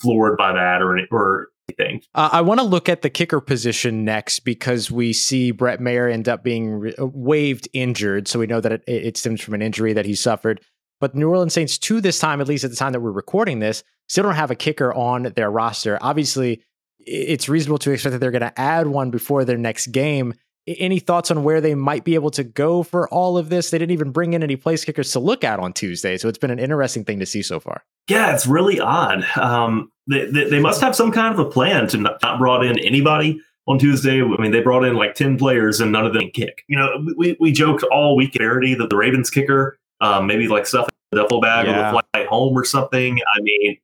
floored 0.00 0.38
by 0.38 0.52
that 0.52 0.80
or 0.80 1.00
or 1.10 1.48
anything. 1.68 2.02
Uh, 2.14 2.28
I 2.30 2.40
want 2.40 2.60
to 2.60 2.66
look 2.66 2.88
at 2.88 3.02
the 3.02 3.10
kicker 3.10 3.40
position 3.40 4.04
next 4.04 4.40
because 4.40 4.92
we 4.92 5.12
see 5.12 5.50
Brett 5.50 5.80
Maher 5.80 6.08
end 6.08 6.28
up 6.28 6.44
being 6.44 6.70
re- 6.70 6.94
uh, 6.94 7.06
waived 7.06 7.68
injured. 7.72 8.28
So 8.28 8.38
we 8.38 8.46
know 8.46 8.60
that 8.60 8.70
it, 8.70 8.84
it 8.86 9.16
stems 9.16 9.40
from 9.40 9.54
an 9.54 9.62
injury 9.62 9.92
that 9.92 10.06
he 10.06 10.14
suffered. 10.14 10.60
But 11.00 11.14
New 11.14 11.28
Orleans 11.28 11.52
Saints, 11.52 11.78
to 11.78 12.00
this 12.00 12.18
time, 12.18 12.40
at 12.40 12.48
least 12.48 12.64
at 12.64 12.70
the 12.70 12.76
time 12.76 12.92
that 12.92 13.00
we're 13.00 13.10
recording 13.10 13.58
this, 13.58 13.82
still 14.08 14.24
don't 14.24 14.34
have 14.34 14.50
a 14.50 14.56
kicker 14.56 14.92
on 14.94 15.24
their 15.36 15.50
roster. 15.50 15.98
Obviously, 16.00 16.62
it's 17.00 17.48
reasonable 17.48 17.78
to 17.78 17.90
expect 17.92 18.12
that 18.12 18.18
they're 18.18 18.30
going 18.30 18.42
to 18.42 18.60
add 18.60 18.86
one 18.86 19.10
before 19.10 19.44
their 19.44 19.58
next 19.58 19.88
game. 19.88 20.34
Any 20.66 20.98
thoughts 20.98 21.30
on 21.30 21.44
where 21.44 21.60
they 21.60 21.76
might 21.76 22.04
be 22.04 22.16
able 22.16 22.30
to 22.32 22.42
go 22.42 22.82
for 22.82 23.08
all 23.10 23.38
of 23.38 23.50
this? 23.50 23.70
They 23.70 23.78
didn't 23.78 23.92
even 23.92 24.10
bring 24.10 24.32
in 24.32 24.42
any 24.42 24.56
place 24.56 24.84
kickers 24.84 25.12
to 25.12 25.20
look 25.20 25.44
at 25.44 25.60
on 25.60 25.72
Tuesday, 25.72 26.16
so 26.16 26.28
it's 26.28 26.38
been 26.38 26.50
an 26.50 26.58
interesting 26.58 27.04
thing 27.04 27.20
to 27.20 27.26
see 27.26 27.42
so 27.42 27.60
far. 27.60 27.84
Yeah, 28.08 28.34
it's 28.34 28.48
really 28.48 28.80
odd. 28.80 29.24
Um, 29.36 29.92
they, 30.08 30.26
they, 30.26 30.50
they, 30.50 30.60
must 30.60 30.80
have 30.80 30.96
some 30.96 31.12
kind 31.12 31.32
of 31.32 31.38
a 31.38 31.48
plan 31.48 31.86
to 31.88 31.98
not, 31.98 32.20
not 32.22 32.38
brought 32.38 32.64
in 32.64 32.78
anybody 32.80 33.40
on 33.66 33.78
Tuesday. 33.78 34.22
I 34.22 34.40
mean, 34.40 34.52
they 34.52 34.60
brought 34.60 34.84
in 34.84 34.94
like 34.94 35.14
10 35.14 35.38
players 35.38 35.80
and 35.80 35.92
none 35.92 36.06
of 36.06 36.14
them 36.14 36.30
kick. 36.32 36.64
You 36.68 36.78
know, 36.78 37.04
we, 37.16 37.36
we 37.40 37.52
joked 37.52 37.82
all 37.84 38.16
week 38.16 38.34
Verity 38.36 38.74
that 38.74 38.90
the 38.90 38.96
Ravens 38.96 39.30
kicker, 39.30 39.78
um, 40.00 40.26
maybe 40.26 40.48
like 40.48 40.66
stuff 40.66 40.88
in 41.12 41.18
a 41.18 41.22
duffel 41.22 41.40
bag 41.40 41.66
yeah. 41.66 41.88
or 41.88 42.02
flight 42.12 42.26
home 42.26 42.56
or 42.56 42.64
something. 42.64 43.18
I 43.34 43.40
mean, 43.40 43.78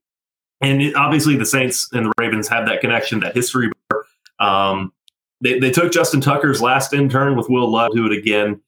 and 0.61 0.83
it, 0.83 0.95
obviously 0.95 1.37
the 1.37 1.47
Saints 1.47 1.89
and 1.93 2.07
the 2.07 2.13
Ravens 2.19 2.49
have 2.49 2.67
that 2.67 2.81
connection, 2.81 3.21
that 3.21 3.35
history. 3.35 3.71
Um, 4.39 4.93
they, 5.41 5.59
they 5.59 5.71
took 5.71 5.93
Justin 5.93 6.21
Tucker's 6.21 6.63
last 6.63 6.93
intern 6.93 7.37
with 7.37 7.49
Will 7.49 7.71
Love, 7.71 7.93
do 7.95 8.07
it 8.07 8.17
again. 8.17 8.61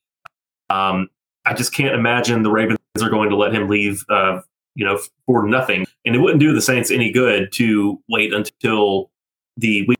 Um, 0.71 1.09
I 1.45 1.55
just 1.55 1.73
can't 1.73 1.95
imagine 1.95 2.43
the 2.43 2.51
Ravens 2.51 2.79
are 3.01 3.11
going 3.11 3.31
to 3.31 3.37
let 3.37 3.55
him 3.55 3.69
leave, 3.69 4.05
uh, 4.09 4.41
you 4.75 4.85
know, 4.85 4.99
for 5.27 5.47
nothing. 5.47 5.87
And 6.05 6.17
it 6.17 6.19
wouldn't 6.19 6.41
do 6.41 6.53
the 6.53 6.61
Saints 6.61 6.91
any 6.91 7.13
good 7.13 7.53
to 7.53 8.03
wait 8.09 8.33
until 8.33 9.11
the 9.57 9.87
week 9.87 9.99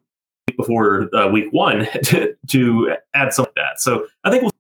before 0.57 1.15
uh, 1.15 1.29
week 1.29 1.53
one 1.53 1.87
to, 2.05 2.35
to 2.49 2.97
add 3.15 3.33
something 3.33 3.53
like 3.57 3.67
that. 3.67 3.81
So 3.81 4.07
I 4.25 4.31
think 4.31 4.43
we'll 4.43 4.54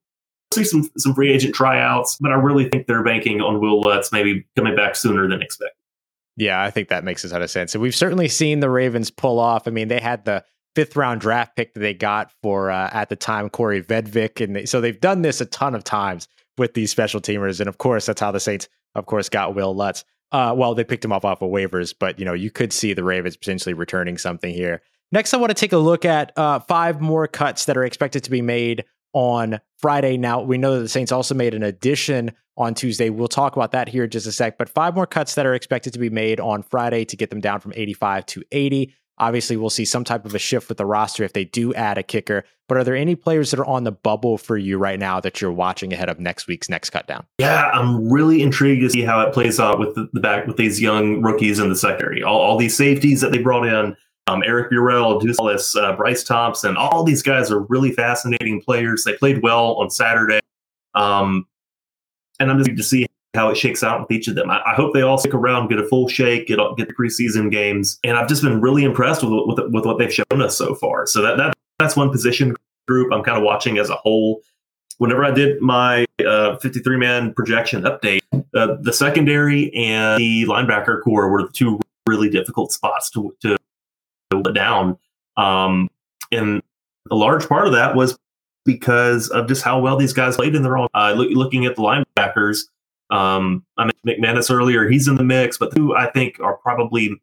see 0.54 0.64
some 0.64 0.90
some 0.96 1.14
free 1.14 1.32
agent 1.32 1.54
tryouts, 1.54 2.16
but 2.20 2.32
I 2.32 2.34
really 2.34 2.68
think 2.68 2.86
they're 2.86 3.02
banking 3.02 3.40
on 3.40 3.60
Wil 3.60 3.80
Lutz 3.80 4.12
maybe 4.12 4.46
coming 4.56 4.76
back 4.76 4.96
sooner 4.96 5.28
than 5.28 5.42
expected. 5.42 5.76
Yeah, 6.36 6.62
I 6.62 6.70
think 6.70 6.88
that 6.88 7.04
makes 7.04 7.24
a 7.24 7.28
ton 7.28 7.42
of 7.42 7.50
sense. 7.50 7.74
And 7.74 7.82
we've 7.82 7.94
certainly 7.94 8.28
seen 8.28 8.60
the 8.60 8.70
Ravens 8.70 9.10
pull 9.10 9.38
off. 9.38 9.68
I 9.68 9.70
mean, 9.70 9.88
they 9.88 10.00
had 10.00 10.24
the 10.24 10.44
fifth 10.74 10.96
round 10.96 11.20
draft 11.20 11.56
pick 11.56 11.74
that 11.74 11.80
they 11.80 11.94
got 11.94 12.32
for 12.42 12.70
uh, 12.70 12.90
at 12.92 13.08
the 13.08 13.16
time 13.16 13.48
Kaare 13.48 13.84
Vedvik, 13.84 14.42
and 14.42 14.56
they, 14.56 14.66
so 14.66 14.80
they've 14.80 15.00
done 15.00 15.22
this 15.22 15.40
a 15.40 15.46
ton 15.46 15.74
of 15.74 15.84
times 15.84 16.28
with 16.58 16.74
these 16.74 16.90
special 16.90 17.20
teamers. 17.20 17.60
And 17.60 17.68
of 17.68 17.78
course, 17.78 18.06
that's 18.06 18.20
how 18.20 18.32
the 18.32 18.40
Saints, 18.40 18.68
of 18.94 19.06
course, 19.06 19.28
got 19.28 19.54
Wil 19.54 19.74
Lutz. 19.74 20.04
Uh, 20.32 20.52
well, 20.56 20.74
they 20.74 20.82
picked 20.82 21.04
him 21.04 21.12
up 21.12 21.24
off 21.24 21.42
of 21.42 21.50
waivers, 21.50 21.94
but 21.98 22.18
you 22.18 22.24
know 22.24 22.32
you 22.32 22.50
could 22.50 22.72
see 22.72 22.92
the 22.92 23.04
Ravens 23.04 23.36
potentially 23.36 23.74
returning 23.74 24.18
something 24.18 24.52
here. 24.52 24.82
Next, 25.12 25.32
I 25.32 25.36
want 25.36 25.50
to 25.50 25.54
take 25.54 25.72
a 25.72 25.78
look 25.78 26.04
at 26.04 26.36
uh, 26.36 26.58
five 26.58 27.00
more 27.00 27.28
cuts 27.28 27.66
that 27.66 27.76
are 27.76 27.84
expected 27.84 28.24
to 28.24 28.30
be 28.30 28.42
made 28.42 28.84
on 29.14 29.60
Friday. 29.78 30.18
Now, 30.18 30.42
we 30.42 30.58
know 30.58 30.74
that 30.74 30.80
the 30.80 30.88
Saints 30.88 31.12
also 31.12 31.34
made 31.34 31.54
an 31.54 31.62
addition 31.62 32.32
on 32.56 32.74
Tuesday. 32.74 33.10
We'll 33.10 33.28
talk 33.28 33.56
about 33.56 33.72
that 33.72 33.88
here 33.88 34.04
in 34.04 34.10
just 34.10 34.26
a 34.26 34.32
sec, 34.32 34.58
but 34.58 34.68
five 34.68 34.94
more 34.94 35.06
cuts 35.06 35.34
that 35.36 35.46
are 35.46 35.54
expected 35.54 35.92
to 35.94 35.98
be 35.98 36.10
made 36.10 36.40
on 36.40 36.62
Friday 36.62 37.04
to 37.06 37.16
get 37.16 37.30
them 37.30 37.40
down 37.40 37.60
from 37.60 37.72
85 37.74 38.26
to 38.26 38.42
80. 38.52 38.94
Obviously, 39.18 39.56
we'll 39.56 39.70
see 39.70 39.84
some 39.84 40.02
type 40.02 40.24
of 40.24 40.34
a 40.34 40.40
shift 40.40 40.68
with 40.68 40.78
the 40.78 40.86
roster 40.86 41.22
if 41.22 41.32
they 41.32 41.44
do 41.44 41.72
add 41.74 41.98
a 41.98 42.02
kicker. 42.02 42.44
But 42.66 42.78
are 42.78 42.84
there 42.84 42.96
any 42.96 43.14
players 43.14 43.50
that 43.50 43.60
are 43.60 43.66
on 43.66 43.84
the 43.84 43.92
bubble 43.92 44.38
for 44.38 44.56
you 44.56 44.76
right 44.76 44.98
now 44.98 45.20
that 45.20 45.40
you're 45.40 45.52
watching 45.52 45.92
ahead 45.92 46.08
of 46.08 46.18
next 46.18 46.48
week's 46.48 46.68
next 46.68 46.90
cutdown? 46.90 47.24
Yeah, 47.38 47.70
I'm 47.72 48.10
really 48.10 48.42
intrigued 48.42 48.82
to 48.82 48.90
see 48.90 49.02
how 49.02 49.20
it 49.20 49.32
plays 49.32 49.60
out 49.60 49.78
with 49.78 49.94
the, 49.94 50.08
the 50.12 50.20
back 50.20 50.46
with 50.46 50.56
these 50.56 50.80
young 50.80 51.22
rookies 51.22 51.60
in 51.60 51.68
the 51.68 51.76
secondary. 51.76 52.24
All, 52.24 52.40
all 52.40 52.58
these 52.58 52.76
safeties 52.76 53.20
that 53.20 53.30
they 53.30 53.38
brought 53.38 53.66
in 53.66 53.96
um, 54.26 54.42
Eric 54.44 54.70
Burrell, 54.70 55.20
Deuce 55.20 55.76
uh, 55.76 55.94
Bryce 55.96 56.24
Thompson, 56.24 56.76
all 56.76 57.04
these 57.04 57.22
guys 57.22 57.50
are 57.50 57.60
really 57.60 57.92
fascinating 57.92 58.60
players. 58.60 59.04
They 59.04 59.14
played 59.14 59.42
well 59.42 59.74
on 59.74 59.90
Saturday. 59.90 60.40
Um, 60.94 61.46
and 62.40 62.50
I'm 62.50 62.58
just 62.58 62.76
to 62.76 62.82
see 62.82 63.06
how 63.34 63.50
it 63.50 63.56
shakes 63.56 63.82
out 63.82 64.00
with 64.00 64.10
each 64.10 64.28
of 64.28 64.34
them. 64.34 64.50
I, 64.50 64.62
I, 64.64 64.74
hope 64.74 64.94
they 64.94 65.02
all 65.02 65.18
stick 65.18 65.34
around, 65.34 65.68
get 65.68 65.78
a 65.78 65.86
full 65.88 66.08
shake, 66.08 66.46
get 66.46 66.58
get 66.76 66.88
the 66.88 66.94
preseason 66.94 67.50
games, 67.50 67.98
and 68.04 68.16
I've 68.16 68.28
just 68.28 68.42
been 68.42 68.60
really 68.60 68.84
impressed 68.84 69.22
with 69.22 69.32
with, 69.32 69.72
with 69.72 69.84
what 69.84 69.98
they've 69.98 70.12
shown 70.12 70.40
us 70.40 70.56
so 70.56 70.74
far. 70.76 71.06
So 71.06 71.20
that, 71.22 71.36
that 71.36 71.54
that's 71.78 71.96
one 71.96 72.10
position 72.10 72.54
group 72.86 73.12
I'm 73.12 73.22
kind 73.22 73.36
of 73.36 73.44
watching 73.44 73.78
as 73.78 73.90
a 73.90 73.96
whole. 73.96 74.40
Whenever 74.98 75.24
I 75.24 75.32
did 75.32 75.60
my 75.60 76.06
uh, 76.24 76.56
53 76.58 76.96
man 76.96 77.34
projection 77.34 77.82
update, 77.82 78.20
uh, 78.54 78.76
the 78.80 78.92
secondary 78.92 79.74
and 79.74 80.20
the 80.20 80.44
linebacker 80.44 81.02
core 81.02 81.28
were 81.28 81.42
the 81.42 81.52
two 81.52 81.80
really 82.06 82.30
difficult 82.30 82.70
spots 82.70 83.10
to 83.10 83.34
to 83.40 83.56
down. 84.42 84.98
Um, 85.36 85.88
and 86.30 86.62
a 87.10 87.14
large 87.14 87.48
part 87.48 87.66
of 87.66 87.72
that 87.72 87.94
was 87.94 88.18
because 88.64 89.28
of 89.28 89.46
just 89.46 89.62
how 89.62 89.80
well 89.80 89.96
these 89.96 90.12
guys 90.12 90.36
played 90.36 90.54
in 90.54 90.62
their 90.62 90.78
own. 90.78 90.88
Uh, 90.94 91.12
look, 91.16 91.30
looking 91.32 91.66
at 91.66 91.76
the 91.76 91.82
linebackers, 91.82 92.60
um, 93.10 93.64
I 93.76 93.84
mean 93.84 93.92
McManus 94.06 94.50
earlier, 94.50 94.88
he's 94.88 95.08
in 95.08 95.16
the 95.16 95.24
mix, 95.24 95.58
but 95.58 95.76
who 95.76 95.94
I 95.94 96.10
think 96.10 96.40
are 96.40 96.56
probably 96.56 97.20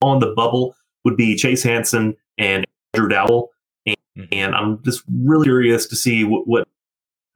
on 0.00 0.20
the 0.20 0.32
bubble 0.34 0.74
would 1.04 1.16
be 1.16 1.36
Chase 1.36 1.62
Hansen 1.62 2.16
and 2.38 2.66
Andrew 2.94 3.08
Dowell. 3.08 3.50
And, 3.86 3.96
mm-hmm. 4.18 4.28
and 4.32 4.54
I'm 4.54 4.82
just 4.82 5.02
really 5.12 5.44
curious 5.44 5.86
to 5.86 5.96
see 5.96 6.24
what, 6.24 6.46
what 6.46 6.68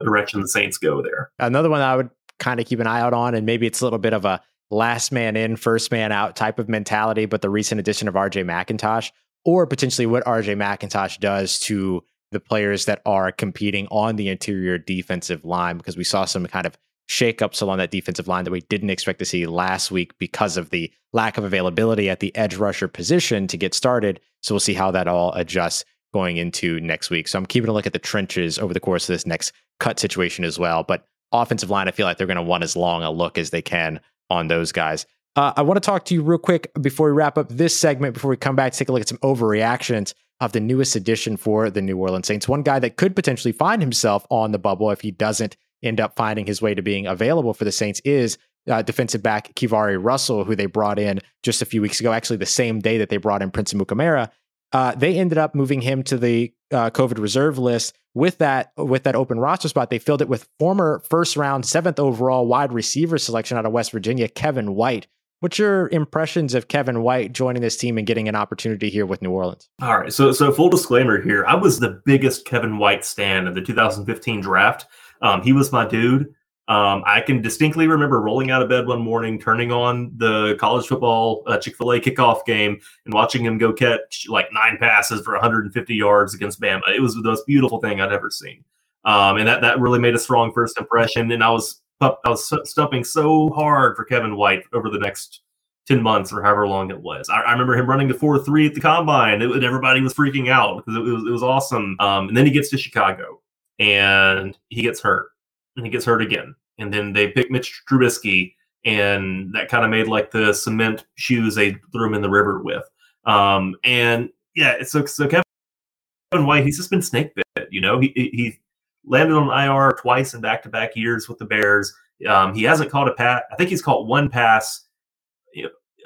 direction 0.03 0.41
the 0.41 0.47
Saints 0.47 0.77
go 0.77 1.01
there. 1.01 1.31
Another 1.39 1.69
one 1.69 1.81
I 1.81 1.95
would 1.95 2.09
kind 2.39 2.59
of 2.59 2.65
keep 2.65 2.79
an 2.79 2.87
eye 2.87 2.99
out 2.99 3.13
on, 3.13 3.35
and 3.35 3.45
maybe 3.45 3.67
it's 3.67 3.81
a 3.81 3.85
little 3.85 3.99
bit 3.99 4.13
of 4.13 4.25
a 4.25 4.41
last 4.71 5.11
man 5.11 5.35
in, 5.35 5.55
first 5.55 5.91
man 5.91 6.11
out 6.11 6.35
type 6.35 6.59
of 6.59 6.69
mentality, 6.69 7.25
but 7.25 7.41
the 7.41 7.49
recent 7.49 7.79
addition 7.79 8.07
of 8.07 8.15
RJ 8.15 8.45
McIntosh, 8.45 9.11
or 9.43 9.67
potentially 9.67 10.05
what 10.05 10.25
RJ 10.25 10.55
McIntosh 10.55 11.19
does 11.19 11.59
to 11.59 12.03
the 12.31 12.39
players 12.39 12.85
that 12.85 13.01
are 13.05 13.31
competing 13.31 13.87
on 13.91 14.15
the 14.15 14.29
interior 14.29 14.77
defensive 14.77 15.45
line, 15.45 15.77
because 15.77 15.97
we 15.97 16.03
saw 16.03 16.25
some 16.25 16.45
kind 16.47 16.65
of 16.65 16.77
shakeups 17.09 17.61
along 17.61 17.77
that 17.77 17.91
defensive 17.91 18.27
line 18.27 18.43
that 18.43 18.51
we 18.51 18.61
didn't 18.61 18.89
expect 18.89 19.19
to 19.19 19.25
see 19.25 19.45
last 19.45 19.91
week 19.91 20.17
because 20.17 20.57
of 20.57 20.71
the 20.71 20.91
lack 21.13 21.37
of 21.37 21.43
availability 21.43 22.09
at 22.09 22.19
the 22.19 22.35
edge 22.35 22.55
rusher 22.55 22.87
position 22.87 23.47
to 23.47 23.57
get 23.57 23.73
started. 23.73 24.19
So 24.41 24.55
we'll 24.55 24.59
see 24.59 24.73
how 24.73 24.91
that 24.91 25.07
all 25.07 25.31
adjusts 25.33 25.85
going 26.13 26.37
into 26.37 26.79
next 26.79 27.09
week. 27.09 27.27
So 27.27 27.37
I'm 27.37 27.45
keeping 27.45 27.69
a 27.69 27.73
look 27.73 27.85
at 27.85 27.93
the 27.93 27.99
trenches 27.99 28.57
over 28.57 28.73
the 28.73 28.79
course 28.79 29.07
of 29.07 29.13
this 29.13 29.27
next 29.27 29.53
cut 29.79 29.99
situation 29.99 30.43
as 30.43 30.57
well. 30.57 30.83
But 30.83 31.05
offensive 31.31 31.69
line, 31.69 31.87
I 31.87 31.91
feel 31.91 32.05
like 32.05 32.17
they're 32.17 32.25
going 32.25 32.37
to 32.37 32.43
want 32.43 32.63
as 32.63 32.75
long 32.75 33.03
a 33.03 33.11
look 33.11 33.37
as 33.37 33.51
they 33.51 33.61
can 33.61 33.99
on 34.29 34.47
those 34.47 34.71
guys. 34.71 35.05
Uh, 35.35 35.53
I 35.55 35.63
want 35.63 35.75
to 35.77 35.85
talk 35.85 36.05
to 36.05 36.13
you 36.13 36.21
real 36.21 36.37
quick 36.37 36.71
before 36.81 37.07
we 37.07 37.13
wrap 37.13 37.37
up 37.37 37.49
this 37.49 37.77
segment, 37.77 38.13
before 38.13 38.29
we 38.29 38.37
come 38.37 38.55
back 38.55 38.71
take 38.73 38.89
a 38.89 38.91
look 38.91 39.01
at 39.01 39.09
some 39.09 39.17
overreactions 39.17 40.13
of 40.39 40.51
the 40.51 40.59
newest 40.59 40.95
addition 40.95 41.37
for 41.37 41.69
the 41.69 41.81
New 41.81 41.97
Orleans 41.97 42.27
Saints. 42.27 42.47
One 42.47 42.61
guy 42.61 42.79
that 42.79 42.97
could 42.97 43.15
potentially 43.15 43.51
find 43.51 43.81
himself 43.81 44.25
on 44.29 44.51
the 44.51 44.59
bubble 44.59 44.91
if 44.91 45.01
he 45.01 45.11
doesn't 45.11 45.55
end 45.83 45.99
up 45.99 46.15
finding 46.15 46.45
his 46.45 46.61
way 46.61 46.73
to 46.73 46.81
being 46.81 47.07
available 47.07 47.53
for 47.53 47.65
the 47.65 47.71
Saints 47.71 48.01
is 48.03 48.37
uh, 48.69 48.81
defensive 48.81 49.21
back 49.21 49.53
KeiVarae 49.55 50.03
Russell, 50.03 50.43
who 50.43 50.55
they 50.55 50.65
brought 50.65 50.99
in 50.99 51.19
just 51.43 51.61
a 51.61 51.65
few 51.65 51.81
weeks 51.81 51.99
ago, 51.99 52.11
actually 52.11 52.37
the 52.37 52.45
same 52.45 52.79
day 52.79 52.97
that 52.97 53.09
they 53.09 53.17
brought 53.17 53.41
in 53.41 53.51
Prince 53.51 53.73
Amukamara. 53.73 54.29
Uh, 54.75 54.93
they 54.93 55.15
ended 55.15 55.37
up 55.37 55.55
moving 55.55 55.79
him 55.79 56.03
to 56.03 56.17
the 56.17 56.51
uh, 56.69 56.89
COVID 56.89 57.17
reserve 57.17 57.57
list 57.57 57.97
with 58.13 58.39
that 58.39 58.73
with 58.75 59.03
that 59.03 59.15
open 59.15 59.39
roster 59.39 59.69
spot, 59.69 59.89
they 59.89 59.99
filled 59.99 60.21
it 60.21 60.27
with 60.27 60.49
former 60.59 61.01
first 61.07 61.37
round, 61.37 61.65
seventh 61.65 61.97
overall 61.97 62.45
wide 62.45 62.73
receiver 62.73 63.17
selection 63.17 63.57
out 63.57 63.65
of 63.65 63.71
West 63.71 63.93
Virginia, 63.93 64.27
Kevin 64.27 64.75
White. 64.75 65.07
What's 65.39 65.59
your 65.59 65.87
impressions 65.89 66.53
of 66.53 66.67
Kevin 66.67 67.03
White 67.03 67.31
joining 67.31 67.61
this 67.61 67.77
team 67.77 67.97
and 67.97 68.05
getting 68.05 68.27
an 68.27 68.35
opportunity 68.35 68.89
here 68.89 69.05
with 69.05 69.21
New 69.21 69.31
Orleans? 69.31 69.69
All 69.81 69.97
right, 69.97 70.11
so 70.11 70.33
so 70.33 70.51
full 70.51 70.69
disclaimer 70.69 71.21
here, 71.21 71.45
I 71.45 71.55
was 71.55 71.79
the 71.79 72.01
biggest 72.03 72.43
Kevin 72.43 72.77
White 72.77 73.05
stan 73.05 73.47
of 73.47 73.55
the 73.55 73.61
2015 73.61 74.41
draft. 74.41 74.87
Um, 75.21 75.41
he 75.41 75.53
was 75.53 75.71
my 75.71 75.87
dude. 75.87 76.34
Um, 76.67 77.03
I 77.05 77.21
can 77.21 77.41
distinctly 77.43 77.87
remember 77.87 78.19
rolling 78.21 78.49
out 78.49 78.63
of 78.63 78.69
bed 78.69 78.87
one 78.87 78.99
morning, 78.99 79.39
turning 79.39 79.71
on 79.71 80.11
the 80.17 80.55
college 80.59 80.87
football 80.87 81.43
uh, 81.45 81.59
Chick 81.59 81.75
fil 81.75 81.91
A 81.91 81.99
kickoff 81.99 82.43
game, 82.45 82.79
and 83.05 83.13
watching 83.13 83.45
him 83.45 83.59
go 83.59 83.71
catch 83.71 84.25
like 84.29 84.47
nine 84.51 84.77
passes 84.79 85.21
for 85.21 85.33
150 85.33 85.93
yards 85.93 86.33
against 86.33 86.59
Bama. 86.59 86.81
It 86.95 87.01
was 87.01 87.13
the 87.13 87.21
most 87.21 87.45
beautiful 87.45 87.79
thing 87.79 88.01
I'd 88.01 88.11
ever 88.11 88.31
seen. 88.31 88.63
Um, 89.03 89.37
and 89.37 89.47
that, 89.47 89.61
that 89.61 89.79
really 89.79 89.99
made 89.99 90.15
a 90.15 90.19
strong 90.19 90.51
first 90.51 90.79
impression. 90.79 91.31
And 91.31 91.43
I 91.43 91.51
was 91.51 91.81
I 92.01 92.15
was 92.25 92.51
stumping 92.69 93.03
so 93.03 93.51
hard 93.51 93.95
for 93.95 94.03
Kevin 94.03 94.35
White 94.35 94.63
over 94.73 94.89
the 94.89 94.99
next 94.99 95.41
10 95.87 96.01
months 96.01 96.33
or 96.33 96.41
however 96.41 96.67
long 96.67 96.89
it 96.89 96.99
was. 96.99 97.29
I, 97.29 97.41
I 97.41 97.51
remember 97.51 97.75
him 97.77 97.87
running 97.87 98.07
the 98.07 98.15
4 98.15 98.39
3 98.39 98.67
at 98.67 98.73
the 98.73 98.81
combine. 98.81 99.41
It, 99.41 99.63
everybody 99.63 100.01
was 100.01 100.15
freaking 100.15 100.49
out 100.49 100.77
because 100.77 100.99
it, 100.99 101.07
it, 101.07 101.13
was, 101.13 101.23
it 101.27 101.31
was 101.31 101.43
awesome. 101.43 101.95
Um, 101.99 102.27
and 102.27 102.35
then 102.35 102.45
he 102.45 102.51
gets 102.51 102.69
to 102.71 102.77
Chicago 102.77 103.39
and 103.77 104.57
he 104.69 104.81
gets 104.81 104.99
hurt 104.99 105.27
and 105.75 105.85
he 105.85 105.91
gets 105.91 106.05
hurt 106.05 106.21
again. 106.21 106.55
And 106.77 106.93
then 106.93 107.13
they 107.13 107.29
pick 107.29 107.49
Mitch 107.51 107.83
Trubisky, 107.89 108.53
and 108.83 109.53
that 109.53 109.69
kind 109.69 109.83
of 109.83 109.91
made 109.91 110.07
like 110.07 110.31
the 110.31 110.53
cement 110.53 111.05
shoes 111.15 111.55
they 111.55 111.77
threw 111.91 112.07
him 112.07 112.13
in 112.13 112.21
the 112.21 112.29
river 112.29 112.61
with. 112.61 112.83
Um, 113.25 113.75
and 113.83 114.29
yeah, 114.55 114.83
so 114.83 115.05
so 115.05 115.27
Kevin 115.27 116.45
White, 116.45 116.65
he's 116.65 116.77
just 116.77 116.89
been 116.89 117.01
snake 117.01 117.33
bit. 117.35 117.67
You 117.71 117.81
know, 117.81 117.99
he 117.99 118.11
he 118.15 118.59
landed 119.05 119.35
on 119.35 119.49
IR 119.49 119.93
twice 119.93 120.33
in 120.33 120.41
back 120.41 120.63
to 120.63 120.69
back 120.69 120.95
years 120.95 121.29
with 121.29 121.37
the 121.37 121.45
Bears. 121.45 121.93
Um, 122.27 122.53
he 122.53 122.63
hasn't 122.63 122.91
caught 122.91 123.07
a 123.07 123.13
pass. 123.13 123.41
I 123.51 123.55
think 123.55 123.69
he's 123.69 123.81
caught 123.81 124.07
one 124.07 124.29
pass 124.29 124.85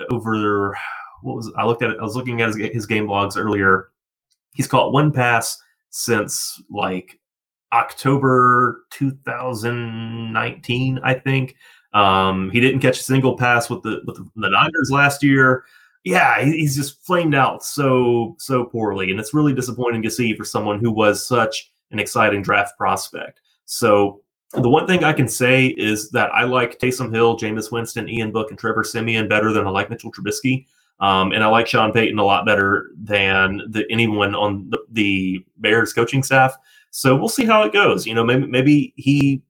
over. 0.09 0.77
What 1.21 1.35
was 1.35 1.51
I 1.57 1.65
looked 1.65 1.83
at? 1.83 1.91
It, 1.91 1.97
I 1.99 2.03
was 2.03 2.15
looking 2.15 2.41
at 2.41 2.47
his, 2.47 2.57
his 2.73 2.85
game 2.85 3.07
logs 3.07 3.37
earlier. 3.37 3.89
He's 4.53 4.67
caught 4.67 4.93
one 4.93 5.11
pass 5.11 5.61
since 5.89 6.61
like 6.69 7.18
October 7.73 8.85
2019, 8.91 10.99
I 11.03 11.13
think. 11.13 11.55
Um, 11.93 12.49
he 12.51 12.59
didn't 12.59 12.81
catch 12.81 12.99
a 12.99 13.03
single 13.03 13.37
pass 13.37 13.69
with 13.69 13.83
the 13.83 14.01
with 14.05 14.17
the 14.17 14.49
Niners 14.49 14.91
last 14.91 15.23
year. 15.23 15.63
Yeah, 16.03 16.43
he's 16.43 16.75
just 16.75 17.03
flamed 17.05 17.35
out 17.35 17.63
so 17.63 18.35
so 18.39 18.65
poorly, 18.65 19.11
and 19.11 19.19
it's 19.19 19.33
really 19.33 19.53
disappointing 19.53 20.01
to 20.03 20.11
see 20.11 20.35
for 20.35 20.45
someone 20.45 20.79
who 20.79 20.91
was 20.91 21.25
such 21.25 21.71
an 21.91 21.99
exciting 21.99 22.41
draft 22.41 22.77
prospect. 22.77 23.41
So 23.65 24.21
the 24.53 24.69
one 24.69 24.87
thing 24.87 25.03
I 25.03 25.13
can 25.13 25.27
say 25.27 25.67
is 25.67 26.09
that 26.11 26.31
I 26.33 26.43
like 26.43 26.79
Taysom 26.79 27.13
Hill, 27.13 27.37
Jameis 27.37 27.71
Winston, 27.71 28.09
Ian 28.09 28.31
Book, 28.31 28.49
and 28.49 28.57
Trevor 28.57 28.83
Siemian 28.83 29.27
better 29.27 29.53
than 29.53 29.67
I 29.67 29.69
like 29.69 29.89
Mitchell 29.89 30.11
Trubisky. 30.11 30.65
Um, 30.99 31.31
and 31.31 31.43
I 31.43 31.47
like 31.47 31.67
Sean 31.67 31.93
Payton 31.93 32.19
a 32.19 32.25
lot 32.25 32.45
better 32.45 32.91
than 32.97 33.61
the, 33.69 33.85
anyone 33.89 34.35
on 34.35 34.69
the, 34.69 34.79
the, 34.91 35.45
Bears 35.57 35.93
coaching 35.93 36.23
staff. 36.23 36.57
So 36.91 37.15
we'll 37.15 37.29
see 37.29 37.45
how 37.45 37.63
it 37.63 37.73
goes. 37.73 38.05
You 38.05 38.13
know, 38.13 38.23
maybe 38.23 38.47
maybe 38.47 38.93
he 38.97 39.41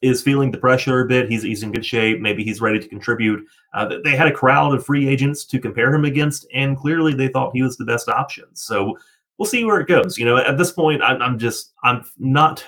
is 0.00 0.22
feeling 0.22 0.50
the 0.50 0.58
pressure 0.58 1.00
a 1.00 1.06
bit. 1.06 1.30
He's 1.30 1.42
he's 1.42 1.62
in 1.62 1.72
good 1.72 1.84
shape. 1.84 2.20
Maybe 2.20 2.44
he's 2.44 2.60
ready 2.60 2.78
to 2.78 2.88
contribute. 2.88 3.44
Uh, 3.74 3.96
they 4.04 4.16
had 4.16 4.28
a 4.28 4.32
crowd 4.32 4.74
of 4.74 4.84
free 4.84 5.08
agents 5.08 5.44
to 5.46 5.58
compare 5.58 5.92
him 5.92 6.04
against, 6.04 6.46
and 6.54 6.76
clearly 6.76 7.14
they 7.14 7.28
thought 7.28 7.50
he 7.54 7.62
was 7.62 7.76
the 7.76 7.84
best 7.84 8.08
option. 8.08 8.44
So 8.54 8.98
we'll 9.36 9.46
see 9.46 9.64
where 9.64 9.80
it 9.80 9.88
goes. 9.88 10.18
You 10.18 10.24
know, 10.24 10.36
at 10.38 10.58
this 10.58 10.72
point, 10.72 11.02
I'm, 11.02 11.20
I'm 11.20 11.38
just 11.38 11.74
I'm 11.84 12.04
not 12.18 12.64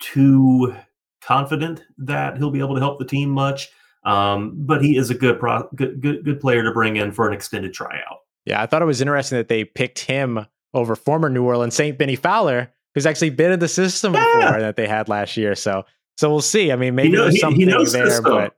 too 0.00 0.74
confident 1.20 1.82
that 1.98 2.36
he'll 2.36 2.50
be 2.50 2.58
able 2.58 2.74
to 2.74 2.80
help 2.80 2.98
the 2.98 3.04
team 3.04 3.30
much. 3.30 3.70
Um, 4.04 4.54
but 4.56 4.82
he 4.82 4.96
is 4.96 5.10
a 5.10 5.14
good, 5.14 5.38
pro- 5.38 5.68
good, 5.76 6.00
good, 6.00 6.24
good 6.24 6.40
player 6.40 6.64
to 6.64 6.72
bring 6.72 6.96
in 6.96 7.12
for 7.12 7.28
an 7.28 7.32
extended 7.34 7.72
tryout. 7.72 8.18
Yeah, 8.44 8.60
I 8.60 8.66
thought 8.66 8.82
it 8.82 8.86
was 8.86 9.00
interesting 9.00 9.38
that 9.38 9.46
they 9.46 9.64
picked 9.64 10.00
him 10.00 10.44
over 10.74 10.96
former 10.96 11.28
New 11.28 11.44
Orleans 11.44 11.74
Saint 11.74 11.98
Bennie 11.98 12.16
Fowler, 12.16 12.72
who's 12.94 13.06
actually 13.06 13.30
been 13.30 13.52
in 13.52 13.60
the 13.60 13.68
system 13.68 14.14
yeah. 14.14 14.24
before 14.24 14.60
that 14.60 14.76
they 14.76 14.86
had 14.86 15.08
last 15.08 15.36
year. 15.36 15.54
So, 15.54 15.84
so 16.16 16.30
we'll 16.30 16.40
see. 16.40 16.72
I 16.72 16.76
mean, 16.76 16.94
maybe 16.94 17.16
there's 17.16 17.40
something 17.40 17.60
he, 17.60 17.66
he 17.66 17.84
there, 17.86 18.22
but 18.22 18.56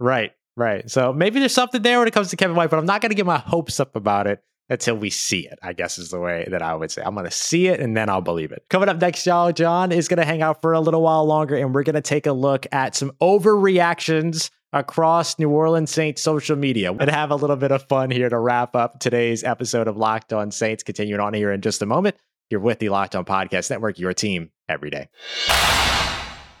right, 0.00 0.32
right. 0.56 0.90
So 0.90 1.12
maybe 1.12 1.40
there's 1.40 1.54
something 1.54 1.82
there 1.82 1.98
when 1.98 2.08
it 2.08 2.14
comes 2.14 2.28
to 2.30 2.36
Kevin 2.36 2.56
White, 2.56 2.70
but 2.70 2.78
I'm 2.78 2.86
not 2.86 3.00
going 3.00 3.10
to 3.10 3.16
get 3.16 3.26
my 3.26 3.38
hopes 3.38 3.80
up 3.80 3.96
about 3.96 4.26
it 4.26 4.42
until 4.68 4.96
we 4.96 5.10
see 5.10 5.46
it, 5.46 5.58
I 5.62 5.72
guess 5.72 5.98
is 5.98 6.10
the 6.10 6.18
way 6.18 6.46
that 6.50 6.60
I 6.60 6.74
would 6.74 6.90
say. 6.90 7.02
I'm 7.04 7.14
going 7.14 7.26
to 7.26 7.30
see 7.30 7.68
it 7.68 7.78
and 7.78 7.96
then 7.96 8.08
I'll 8.08 8.20
believe 8.20 8.50
it. 8.52 8.64
Coming 8.68 8.88
up 8.88 9.00
next, 9.00 9.24
y'all, 9.24 9.52
John 9.52 9.92
is 9.92 10.08
going 10.08 10.18
to 10.18 10.24
hang 10.24 10.42
out 10.42 10.60
for 10.60 10.72
a 10.72 10.80
little 10.80 11.02
while 11.02 11.24
longer 11.24 11.54
and 11.54 11.74
we're 11.74 11.84
going 11.84 11.94
to 11.94 12.00
take 12.00 12.26
a 12.26 12.32
look 12.32 12.66
at 12.72 12.96
some 12.96 13.12
overreactions 13.20 14.50
across 14.72 15.38
New 15.38 15.50
Orleans 15.50 15.90
Saints 15.90 16.20
social 16.20 16.56
media 16.56 16.92
and 16.92 17.08
have 17.10 17.30
a 17.30 17.36
little 17.36 17.56
bit 17.56 17.70
of 17.70 17.84
fun 17.84 18.10
here 18.10 18.28
to 18.28 18.38
wrap 18.38 18.74
up 18.74 18.98
today's 18.98 19.44
episode 19.44 19.86
of 19.86 19.96
Locked 19.96 20.32
On 20.32 20.50
Saints. 20.50 20.82
Continuing 20.82 21.20
on 21.20 21.32
here 21.32 21.52
in 21.52 21.60
just 21.60 21.80
a 21.82 21.86
moment. 21.86 22.16
You're 22.50 22.60
with 22.60 22.78
the 22.78 22.90
Locked 22.90 23.16
On 23.16 23.24
Podcast 23.24 23.70
Network, 23.70 23.98
your 23.98 24.12
team 24.12 24.50
every 24.68 24.90
day. 24.90 25.08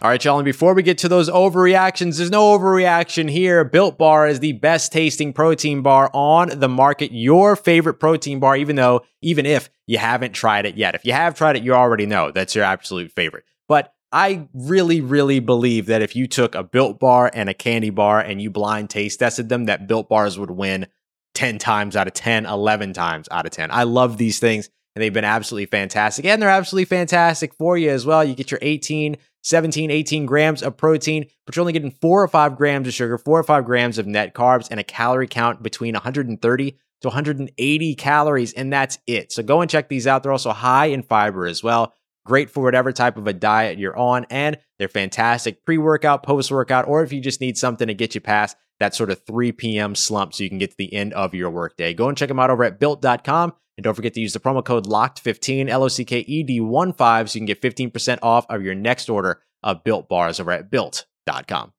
All 0.02 0.10
right, 0.10 0.22
y'all. 0.22 0.38
And 0.38 0.44
before 0.44 0.74
we 0.74 0.82
get 0.82 0.98
to 0.98 1.08
those 1.08 1.30
overreactions, 1.30 2.18
there's 2.18 2.30
no 2.30 2.58
overreaction 2.58 3.30
here. 3.30 3.64
Built 3.64 3.96
Bar 3.96 4.26
is 4.26 4.40
the 4.40 4.52
best 4.52 4.92
tasting 4.92 5.32
protein 5.32 5.82
bar 5.82 6.10
on 6.12 6.50
the 6.58 6.68
market. 6.68 7.12
Your 7.12 7.56
favorite 7.56 7.94
protein 7.94 8.38
bar, 8.38 8.56
even 8.56 8.76
though, 8.76 9.02
even 9.22 9.46
if 9.46 9.70
you 9.86 9.98
haven't 9.98 10.32
tried 10.32 10.66
it 10.66 10.76
yet. 10.76 10.94
If 10.94 11.04
you 11.04 11.12
have 11.12 11.34
tried 11.34 11.56
it, 11.56 11.62
you 11.62 11.72
already 11.72 12.04
know 12.04 12.30
that's 12.30 12.54
your 12.54 12.64
absolute 12.64 13.10
favorite. 13.12 13.44
But 13.68 13.94
I 14.12 14.48
really, 14.52 15.00
really 15.00 15.40
believe 15.40 15.86
that 15.86 16.02
if 16.02 16.14
you 16.14 16.26
took 16.26 16.54
a 16.54 16.62
Built 16.62 16.98
Bar 16.98 17.30
and 17.32 17.48
a 17.48 17.54
candy 17.54 17.90
bar 17.90 18.20
and 18.20 18.42
you 18.42 18.50
blind 18.50 18.90
taste 18.90 19.20
tested 19.20 19.48
them, 19.48 19.64
that 19.64 19.86
Built 19.86 20.08
Bars 20.08 20.38
would 20.38 20.50
win 20.50 20.88
10 21.34 21.58
times 21.58 21.96
out 21.96 22.06
of 22.06 22.12
10, 22.12 22.44
11 22.44 22.92
times 22.92 23.28
out 23.30 23.46
of 23.46 23.52
10. 23.52 23.70
I 23.70 23.84
love 23.84 24.18
these 24.18 24.38
things 24.38 24.68
and 24.96 25.02
they've 25.02 25.12
been 25.12 25.24
absolutely 25.24 25.66
fantastic. 25.66 26.24
And 26.24 26.40
they're 26.40 26.48
absolutely 26.48 26.86
fantastic 26.86 27.54
for 27.54 27.76
you 27.76 27.90
as 27.90 28.06
well. 28.06 28.24
You 28.24 28.34
get 28.34 28.50
your 28.50 28.58
18, 28.62 29.18
17, 29.42 29.90
18 29.90 30.24
grams 30.24 30.62
of 30.62 30.78
protein, 30.78 31.26
but 31.44 31.54
you're 31.54 31.60
only 31.60 31.74
getting 31.74 31.90
four 31.90 32.22
or 32.22 32.28
five 32.28 32.56
grams 32.56 32.88
of 32.88 32.94
sugar, 32.94 33.18
four 33.18 33.38
or 33.38 33.42
five 33.44 33.66
grams 33.66 33.98
of 33.98 34.06
net 34.06 34.32
carbs, 34.32 34.68
and 34.70 34.80
a 34.80 34.84
calorie 34.84 35.28
count 35.28 35.62
between 35.62 35.92
130 35.92 36.70
to 37.02 37.08
180 37.08 37.94
calories, 37.96 38.54
and 38.54 38.72
that's 38.72 38.98
it. 39.06 39.32
So 39.32 39.42
go 39.42 39.60
and 39.60 39.70
check 39.70 39.90
these 39.90 40.06
out. 40.06 40.22
They're 40.22 40.32
also 40.32 40.52
high 40.52 40.86
in 40.86 41.02
fiber 41.02 41.46
as 41.46 41.62
well. 41.62 41.92
Great 42.24 42.48
for 42.48 42.62
whatever 42.62 42.90
type 42.90 43.18
of 43.18 43.26
a 43.26 43.34
diet 43.34 43.78
you're 43.78 43.96
on, 43.98 44.24
and 44.30 44.56
they're 44.78 44.88
fantastic 44.88 45.62
pre 45.66 45.76
workout, 45.76 46.22
post 46.22 46.50
workout, 46.50 46.88
or 46.88 47.02
if 47.02 47.12
you 47.12 47.20
just 47.20 47.42
need 47.42 47.58
something 47.58 47.86
to 47.86 47.94
get 47.94 48.14
you 48.14 48.22
past 48.22 48.56
that 48.80 48.94
sort 48.94 49.10
of 49.10 49.22
3 49.26 49.52
p.m. 49.52 49.94
slump 49.94 50.32
so 50.32 50.42
you 50.42 50.48
can 50.48 50.58
get 50.58 50.70
to 50.70 50.76
the 50.78 50.94
end 50.94 51.12
of 51.12 51.34
your 51.34 51.50
workday. 51.50 51.92
Go 51.92 52.08
and 52.08 52.16
check 52.16 52.28
them 52.28 52.40
out 52.40 52.48
over 52.48 52.64
at 52.64 52.80
built.com. 52.80 53.52
And 53.76 53.84
don't 53.84 53.94
forget 53.94 54.14
to 54.14 54.20
use 54.20 54.32
the 54.32 54.40
promo 54.40 54.64
code 54.64 54.86
LOCKED15, 54.86 55.68
L 55.68 55.84
O 55.84 55.88
C 55.88 56.04
K 56.04 56.20
E 56.20 56.42
D 56.42 56.60
1 56.60 56.92
5, 56.94 57.30
so 57.30 57.36
you 57.36 57.40
can 57.40 57.46
get 57.46 57.60
15% 57.60 58.18
off 58.22 58.46
of 58.48 58.62
your 58.62 58.74
next 58.74 59.10
order 59.10 59.42
of 59.62 59.84
built 59.84 60.08
bars 60.08 60.40
over 60.40 60.50
at 60.50 60.70
built.com. 60.70 61.72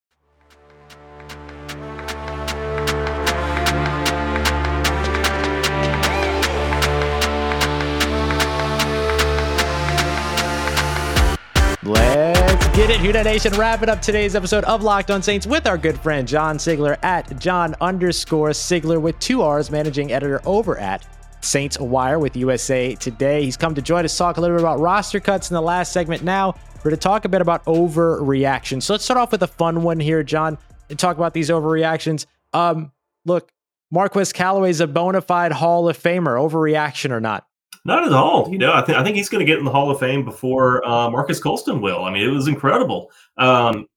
Let's 11.83 12.67
get 12.75 12.89
it, 12.89 12.99
Hoot 12.99 13.15
Nation. 13.23 13.53
Wrapping 13.53 13.89
up 13.89 14.01
today's 14.01 14.35
episode 14.35 14.65
of 14.65 14.83
Locked 14.83 15.09
On 15.09 15.23
Saints 15.23 15.47
with 15.47 15.65
our 15.65 15.77
good 15.77 15.99
friend 15.99 16.27
John 16.27 16.57
Sigler 16.57 16.97
at 17.01 17.39
John 17.39 17.75
underscore 17.81 18.49
Sigler 18.49 19.01
with 19.01 19.17
two 19.19 19.41
R's, 19.41 19.71
managing 19.71 20.11
editor 20.11 20.41
over 20.45 20.77
at 20.77 21.07
Saints 21.41 21.79
Wire 21.79 22.19
with 22.19 22.35
USA 22.35 22.95
Today. 22.95 23.43
He's 23.43 23.57
come 23.57 23.75
to 23.75 23.81
join 23.81 24.05
us, 24.05 24.17
talk 24.17 24.37
a 24.37 24.41
little 24.41 24.57
bit 24.57 24.61
about 24.61 24.79
roster 24.79 25.19
cuts 25.19 25.49
in 25.49 25.55
the 25.55 25.61
last 25.61 25.91
segment. 25.91 26.23
Now, 26.23 26.55
we're 26.83 26.91
to 26.91 26.97
talk 26.97 27.25
a 27.25 27.29
bit 27.29 27.41
about 27.41 27.65
overreaction. 27.65 28.81
So 28.81 28.93
let's 28.93 29.03
start 29.03 29.19
off 29.19 29.31
with 29.31 29.43
a 29.43 29.47
fun 29.47 29.83
one 29.83 29.99
here, 29.99 30.23
John, 30.23 30.57
and 30.89 30.97
talk 30.97 31.17
about 31.17 31.33
these 31.33 31.49
overreactions. 31.49 32.25
Um, 32.53 32.91
look, 33.25 33.51
Marquez 33.91 34.33
Callaway 34.33 34.69
is 34.69 34.79
a 34.79 34.87
bona 34.87 35.21
fide 35.21 35.51
Hall 35.51 35.87
of 35.89 35.97
Famer. 35.97 36.37
Overreaction 36.37 37.11
or 37.11 37.19
not? 37.19 37.45
Not 37.85 38.05
at 38.05 38.11
all. 38.11 38.49
You 38.51 38.57
know, 38.57 38.73
I 38.73 38.81
think 38.81 38.97
I 38.97 39.03
think 39.03 39.15
he's 39.15 39.29
going 39.29 39.45
to 39.45 39.49
get 39.49 39.59
in 39.59 39.65
the 39.65 39.71
Hall 39.71 39.89
of 39.89 39.99
Fame 39.99 40.25
before 40.25 40.85
uh, 40.85 41.09
Marques 41.09 41.39
Colston 41.39 41.81
will. 41.81 42.03
I 42.03 42.11
mean, 42.11 42.27
it 42.27 42.31
was 42.31 42.47
incredible. 42.47 43.11
Um, 43.37 43.87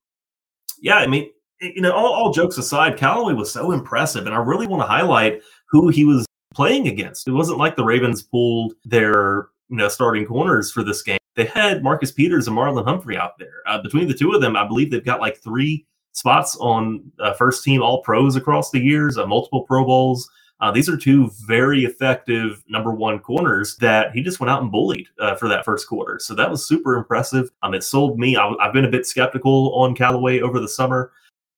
yeah, 0.81 0.95
I 0.95 1.07
mean, 1.07 1.29
you 1.59 1.81
know, 1.81 1.91
all, 1.91 2.13
all 2.13 2.33
jokes 2.33 2.57
aside, 2.57 2.97
Callaway 2.97 3.33
was 3.33 3.51
so 3.51 3.71
impressive, 3.71 4.25
and 4.25 4.33
I 4.33 4.39
really 4.39 4.65
want 4.65 4.81
to 4.81 4.87
highlight 4.87 5.41
who 5.69 5.89
he 5.89 6.05
was 6.05 6.25
playing 6.53 6.87
against. 6.87 7.27
It 7.27 7.31
wasn't 7.31 7.59
like 7.59 7.75
the 7.75 7.83
Ravens 7.83 8.21
pulled 8.21 8.73
their 8.85 9.47
you 9.69 9.77
know 9.77 9.87
starting 9.87 10.25
corners 10.25 10.71
for 10.71 10.83
this 10.83 11.01
game. 11.01 11.17
They 11.35 11.45
had 11.45 11.83
Marcus 11.83 12.11
Peters 12.11 12.47
and 12.47 12.57
Marlon 12.57 12.85
Humphrey 12.85 13.17
out 13.17 13.37
there. 13.39 13.63
Uh, 13.65 13.81
between 13.81 14.07
the 14.07 14.13
two 14.13 14.33
of 14.33 14.41
them, 14.41 14.55
I 14.55 14.67
believe 14.67 14.91
they've 14.91 15.03
got 15.03 15.21
like 15.21 15.37
three 15.37 15.85
spots 16.11 16.57
on 16.57 17.09
uh, 17.19 17.33
first 17.33 17.63
team 17.63 17.81
All 17.81 18.01
Pros 18.01 18.35
across 18.35 18.71
the 18.71 18.79
years, 18.79 19.17
uh, 19.17 19.25
multiple 19.25 19.63
Pro 19.63 19.85
Bowls. 19.85 20.29
Uh, 20.59 20.71
these 20.71 20.87
are 20.87 20.97
two 20.97 21.31
very 21.47 21.85
effective 21.85 22.63
number 22.67 22.91
one 22.91 23.17
corners 23.17 23.75
that 23.77 24.11
he 24.11 24.21
just 24.21 24.39
went 24.39 24.51
out 24.51 24.61
and 24.61 24.71
bullied 24.71 25.07
uh, 25.19 25.35
for 25.35 25.47
that 25.47 25.65
first 25.65 25.87
quarter. 25.87 26.19
So 26.19 26.35
that 26.35 26.51
was 26.51 26.67
super 26.67 26.95
impressive. 26.95 27.49
Um, 27.63 27.73
it 27.73 27.83
sold 27.83 28.19
me. 28.19 28.37
I, 28.37 28.53
have 28.61 28.73
been 28.73 28.85
a 28.85 28.91
bit 28.91 29.07
skeptical 29.07 29.73
on 29.73 29.95
Callaway 29.95 30.41
over 30.41 30.59
the 30.59 30.67
summer. 30.67 31.11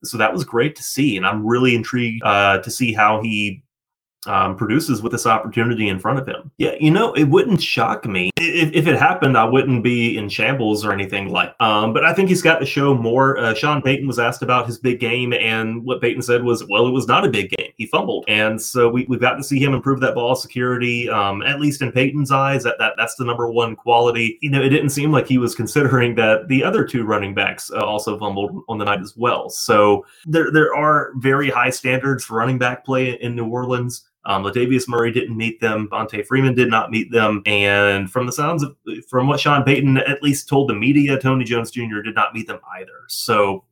So 0.06 0.18
that 0.18 0.32
was 0.32 0.46
great 0.46 0.78
to 0.78 0.84
see. 0.84 1.18
And 1.18 1.26
I'm 1.26 1.46
really 1.46 1.76
intrigued 1.76 2.24
uh, 2.24 2.60
to 2.60 2.72
see 2.72 2.94
how 2.94 3.22
he 3.22 3.62
um, 4.28 4.56
produces 4.56 5.02
with 5.02 5.12
this 5.12 5.26
opportunity 5.26 5.90
in 5.90 6.00
front 6.00 6.20
of 6.20 6.28
him. 6.28 6.52
Yeah, 6.58 6.76
you 6.80 6.92
know, 6.92 7.14
it 7.14 7.26
wouldn't 7.26 7.62
shock 7.62 8.06
me 8.06 8.32
if, 8.38 8.72
if 8.74 8.88
it 8.88 8.98
happened. 8.98 9.38
I 9.38 9.46
wouldn't 9.46 9.84
be 9.84 10.18
in 10.18 10.30
shambles 10.30 10.86
or 10.86 10.92
anything 10.92 11.30
like. 11.30 11.56
Um, 11.60 11.94
but 11.94 12.06
I 12.06 12.14
think 12.14 12.30
he's 12.30 12.42
got 12.42 12.60
to 12.60 12.66
show 12.66 12.96
more. 12.96 13.38
Uh, 13.38 13.54
Sean 13.54 13.82
Payton 13.82 14.08
was 14.08 14.20
asked 14.20 14.42
about 14.42 14.68
his 14.68 14.78
big 14.78 15.00
game, 15.00 15.34
and 15.34 15.84
what 15.84 16.02
Payton 16.02 16.22
said 16.22 16.44
was, 16.44 16.66
"Well, 16.70 16.88
it 16.88 16.92
was 16.92 17.08
not 17.08 17.26
a 17.26 17.30
big 17.30 17.52
game. 17.52 17.72
He 17.78 17.86
fumbled." 17.88 18.26
And 18.28 18.62
so 18.62 18.90
we 18.90 19.06
we've 19.10 19.22
got 19.22 19.36
to 19.36 19.44
see 19.44 19.60
him 19.60 19.74
improve 19.74 20.00
that 20.02 20.16
ball 20.16 20.36
security. 20.36 21.10
Um, 21.10 21.42
at 21.44 21.60
least 21.60 21.82
in 21.82 21.92
Payton's 21.92 22.32
eyes, 22.32 22.64
that 22.64 22.76
that 22.80 22.94
that's 22.98 23.16
the 23.16 23.26
number 23.26 23.50
one 23.50 23.76
quality. 23.76 24.38
You 24.42 24.50
know, 24.50 24.62
it 24.62 24.70
didn't 24.70 24.90
seem 24.90 25.12
like 25.12 25.28
he 25.28 25.38
was 25.38 25.56
considering 25.56 26.16
that 26.16 26.48
the 26.48 26.64
other 26.64 26.86
two 26.86 27.04
running 27.04 27.34
backs 27.34 27.72
uh, 27.72 27.84
also 27.84 28.18
fumbled 28.18 28.64
on 28.70 28.78
the 28.78 28.86
night 28.86 29.02
as 29.02 29.16
well. 29.16 29.50
So 29.50 30.06
there 30.26 30.52
there 30.52 30.76
are 30.76 31.12
very 31.16 31.50
high 31.50 31.70
standards 31.70 32.24
for 32.24 32.38
running 32.38 32.58
back 32.58 32.86
play 32.86 33.12
in 33.22 33.36
New 33.36 33.48
Orleans. 33.48 34.06
Um, 34.26 34.44
Latavius 34.44 34.88
Murray 34.88 35.12
didn't 35.12 35.36
meet 35.36 35.60
them. 35.60 35.90
Devonta 35.90 36.26
Freeman 36.26 36.56
did 36.56 36.70
not 36.70 36.92
meet 36.92 37.12
them. 37.12 37.42
And 37.46 38.10
from 38.10 38.26
the 38.26 38.32
sounds 38.32 38.64
of, 38.64 38.76
from 39.10 39.28
what 39.28 39.40
Sean 39.40 39.64
Payton 39.64 39.98
at 39.98 40.24
least 40.24 40.48
told 40.48 40.70
the 40.70 40.74
media, 40.74 41.20
Tony 41.20 41.44
Jones 41.44 41.72
Jr. 41.72 42.02
did 42.04 42.16
not 42.16 42.34
meet 42.34 42.48
them 42.48 42.60
either. 42.80 43.04
So 43.10 43.66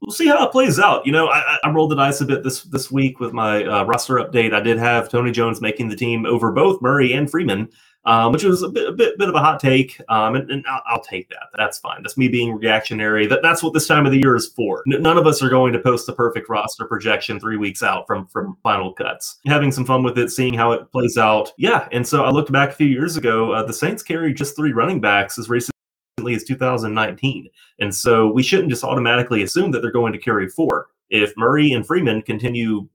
we'll 0.00 0.12
see 0.12 0.28
how 0.28 0.46
it 0.46 0.52
plays 0.52 0.78
out. 0.78 1.04
You 1.04 1.12
know, 1.12 1.28
I, 1.28 1.58
I 1.64 1.70
rolled 1.70 1.90
the 1.90 1.96
dice 1.96 2.20
a 2.20 2.24
bit 2.24 2.44
this 2.44 2.62
this 2.64 2.90
week 2.90 3.20
with 3.20 3.32
my 3.32 3.64
uh, 3.64 3.84
roster 3.84 4.14
update. 4.14 4.54
I 4.54 4.60
did 4.60 4.78
have 4.78 5.08
Tony 5.08 5.32
Jones 5.32 5.60
making 5.60 5.88
the 5.88 5.96
team 5.96 6.26
over 6.26 6.52
both 6.52 6.80
Murray 6.80 7.12
and 7.12 7.30
Freeman 7.30 7.68
um, 8.04 8.32
which 8.32 8.44
was 8.44 8.62
a 8.62 8.68
bit, 8.68 8.88
a 8.88 8.92
bit, 8.92 9.18
bit 9.18 9.28
of 9.28 9.34
a 9.34 9.40
hot 9.40 9.60
take. 9.60 10.00
Um, 10.08 10.36
and, 10.36 10.50
and 10.50 10.64
I'll, 10.66 10.82
I'll, 10.86 11.02
take 11.02 11.28
that. 11.30 11.48
That's 11.56 11.78
fine. 11.78 12.02
That's 12.02 12.16
me 12.16 12.28
being 12.28 12.54
reactionary. 12.54 13.26
That 13.26 13.42
that's 13.42 13.62
what 13.62 13.74
this 13.74 13.86
time 13.86 14.06
of 14.06 14.12
the 14.12 14.18
year 14.18 14.36
is 14.36 14.48
for. 14.48 14.82
N- 14.92 15.02
none 15.02 15.18
of 15.18 15.26
us 15.26 15.42
are 15.42 15.48
going 15.48 15.72
to 15.72 15.78
post 15.78 16.06
the 16.06 16.12
perfect 16.12 16.48
roster 16.48 16.86
projection 16.86 17.38
three 17.38 17.56
weeks 17.56 17.82
out 17.82 18.06
from 18.06 18.26
from 18.26 18.56
final 18.62 18.92
cuts. 18.92 19.38
Having 19.46 19.72
some 19.72 19.84
fun 19.84 20.02
with 20.02 20.18
it, 20.18 20.30
seeing 20.30 20.54
how 20.54 20.72
it 20.72 20.90
plays 20.92 21.18
out. 21.18 21.52
Yeah. 21.58 21.88
And 21.92 22.06
so 22.06 22.24
I 22.24 22.30
looked 22.30 22.52
back 22.52 22.70
a 22.70 22.74
few 22.74 22.86
years 22.86 23.16
ago. 23.16 23.52
Uh, 23.52 23.64
the 23.64 23.72
Saints 23.72 24.02
carried 24.02 24.36
just 24.36 24.56
three 24.56 24.72
running 24.72 25.00
backs 25.00 25.38
as 25.38 25.48
recently 25.48 25.74
as 26.34 26.44
2019, 26.44 27.48
and 27.78 27.94
so 27.94 28.30
we 28.30 28.42
shouldn't 28.42 28.70
just 28.70 28.84
automatically 28.84 29.42
assume 29.42 29.70
that 29.70 29.82
they're 29.82 29.92
going 29.92 30.12
to 30.12 30.18
carry 30.18 30.48
four. 30.48 30.88
If 31.10 31.32
Murray 31.36 31.72
and 31.72 31.86
Freeman 31.86 32.22
continue 32.22 32.88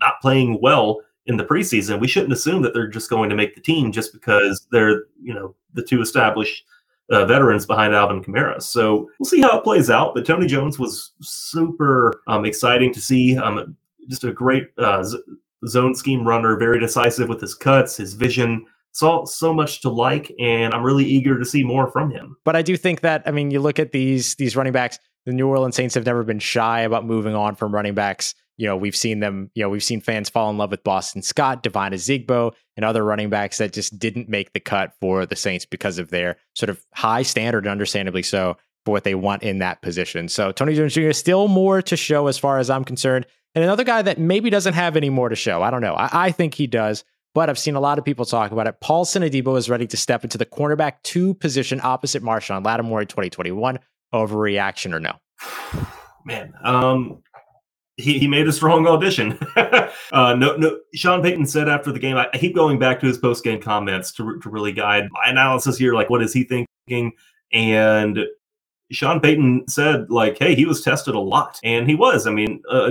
not 0.00 0.20
playing 0.20 0.58
well 0.60 1.00
in 1.30 1.36
the 1.36 1.44
preseason, 1.44 2.00
we 2.00 2.08
shouldn't 2.08 2.32
assume 2.32 2.60
that 2.62 2.74
they're 2.74 2.88
just 2.88 3.08
going 3.08 3.30
to 3.30 3.36
make 3.36 3.54
the 3.54 3.60
team 3.60 3.92
just 3.92 4.12
because 4.12 4.66
they're, 4.72 5.04
you 5.22 5.32
know, 5.32 5.54
the 5.74 5.82
two 5.82 6.02
established 6.02 6.64
uh, 7.12 7.24
veterans 7.24 7.66
behind 7.66 7.94
Alvin 7.94 8.22
Kamara. 8.22 8.60
So 8.60 9.08
we'll 9.18 9.30
see 9.30 9.40
how 9.40 9.56
it 9.56 9.62
plays 9.62 9.90
out. 9.90 10.12
But 10.12 10.26
Tony 10.26 10.48
Jones 10.48 10.76
was 10.76 11.12
super 11.22 12.20
um, 12.26 12.44
exciting 12.44 12.92
to 12.94 13.00
see. 13.00 13.38
Um, 13.38 13.76
just 14.08 14.24
a 14.24 14.32
great 14.32 14.70
uh, 14.76 15.04
z- 15.04 15.22
zone 15.68 15.94
scheme 15.94 16.26
runner, 16.26 16.56
very 16.56 16.80
decisive 16.80 17.28
with 17.28 17.40
his 17.40 17.54
cuts, 17.54 17.96
his 17.96 18.14
vision. 18.14 18.66
Saw 18.90 19.24
so 19.24 19.54
much 19.54 19.82
to 19.82 19.88
like, 19.88 20.32
and 20.40 20.74
I'm 20.74 20.82
really 20.82 21.04
eager 21.04 21.38
to 21.38 21.44
see 21.44 21.62
more 21.62 21.92
from 21.92 22.10
him. 22.10 22.36
But 22.44 22.56
I 22.56 22.62
do 22.62 22.76
think 22.76 23.02
that 23.02 23.22
I 23.24 23.30
mean, 23.30 23.52
you 23.52 23.60
look 23.60 23.78
at 23.78 23.92
these 23.92 24.34
these 24.34 24.56
running 24.56 24.72
backs. 24.72 24.98
The 25.26 25.32
New 25.32 25.46
Orleans 25.46 25.76
Saints 25.76 25.94
have 25.94 26.06
never 26.06 26.24
been 26.24 26.40
shy 26.40 26.80
about 26.80 27.04
moving 27.04 27.36
on 27.36 27.54
from 27.54 27.72
running 27.72 27.94
backs 27.94 28.34
you 28.60 28.66
know, 28.66 28.76
we've 28.76 28.94
seen 28.94 29.20
them, 29.20 29.50
you 29.54 29.62
know, 29.62 29.70
we've 29.70 29.82
seen 29.82 30.02
fans 30.02 30.28
fall 30.28 30.50
in 30.50 30.58
love 30.58 30.70
with 30.70 30.84
Boston 30.84 31.22
Scott, 31.22 31.62
Devine 31.62 31.92
Ozigbo, 31.92 32.52
and 32.76 32.84
other 32.84 33.02
running 33.02 33.30
backs 33.30 33.56
that 33.56 33.72
just 33.72 33.98
didn't 33.98 34.28
make 34.28 34.52
the 34.52 34.60
cut 34.60 34.92
for 35.00 35.24
the 35.24 35.34
Saints 35.34 35.64
because 35.64 35.98
of 35.98 36.10
their 36.10 36.36
sort 36.54 36.68
of 36.68 36.84
high 36.92 37.22
standard, 37.22 37.64
and 37.64 37.72
understandably 37.72 38.22
so, 38.22 38.58
for 38.84 38.90
what 38.90 39.04
they 39.04 39.14
want 39.14 39.42
in 39.42 39.60
that 39.60 39.80
position. 39.80 40.28
So 40.28 40.52
Tony 40.52 40.74
Jones 40.74 40.92
Jr. 40.92 41.12
still 41.12 41.48
more 41.48 41.80
to 41.80 41.96
show 41.96 42.26
as 42.26 42.36
far 42.36 42.58
as 42.58 42.68
I'm 42.68 42.84
concerned. 42.84 43.24
And 43.54 43.64
another 43.64 43.82
guy 43.82 44.02
that 44.02 44.18
maybe 44.18 44.50
doesn't 44.50 44.74
have 44.74 44.94
any 44.94 45.08
more 45.08 45.30
to 45.30 45.36
show. 45.36 45.62
I 45.62 45.70
don't 45.70 45.80
know. 45.80 45.94
I, 45.94 46.26
I 46.26 46.30
think 46.30 46.52
he 46.52 46.66
does, 46.66 47.02
but 47.34 47.48
I've 47.48 47.58
seen 47.58 47.76
a 47.76 47.80
lot 47.80 47.98
of 47.98 48.04
people 48.04 48.26
talk 48.26 48.52
about 48.52 48.66
it. 48.66 48.78
Paul 48.82 49.06
Adebo 49.06 49.56
is 49.56 49.70
ready 49.70 49.86
to 49.86 49.96
step 49.96 50.22
into 50.22 50.36
the 50.36 50.44
cornerback 50.44 50.96
two 51.02 51.32
position 51.32 51.80
opposite 51.82 52.22
Marshon 52.22 52.62
Lattimore 52.62 53.00
in 53.00 53.06
2021. 53.06 53.78
Overreaction 54.12 54.92
or 54.92 55.00
no? 55.00 55.14
Man, 56.26 56.52
um, 56.62 57.22
he, 58.00 58.18
he 58.18 58.26
made 58.26 58.48
a 58.48 58.52
strong 58.52 58.86
audition. 58.86 59.38
uh, 59.56 60.34
no, 60.34 60.56
no. 60.56 60.78
Sean 60.94 61.22
Payton 61.22 61.46
said 61.46 61.68
after 61.68 61.92
the 61.92 61.98
game, 61.98 62.16
I, 62.16 62.28
I 62.32 62.38
keep 62.38 62.54
going 62.54 62.78
back 62.78 63.00
to 63.00 63.06
his 63.06 63.18
post 63.18 63.44
game 63.44 63.60
comments 63.60 64.12
to, 64.12 64.38
to 64.40 64.48
really 64.48 64.72
guide 64.72 65.08
my 65.10 65.30
analysis 65.30 65.78
here. 65.78 65.94
Like, 65.94 66.10
what 66.10 66.22
is 66.22 66.32
he 66.32 66.44
thinking? 66.44 67.12
And 67.52 68.20
Sean 68.90 69.20
Payton 69.20 69.68
said, 69.68 70.10
like, 70.10 70.38
hey, 70.38 70.54
he 70.54 70.64
was 70.64 70.82
tested 70.82 71.14
a 71.14 71.20
lot. 71.20 71.60
And 71.62 71.88
he 71.88 71.94
was. 71.94 72.26
I 72.26 72.30
mean, 72.30 72.62
uh, 72.70 72.90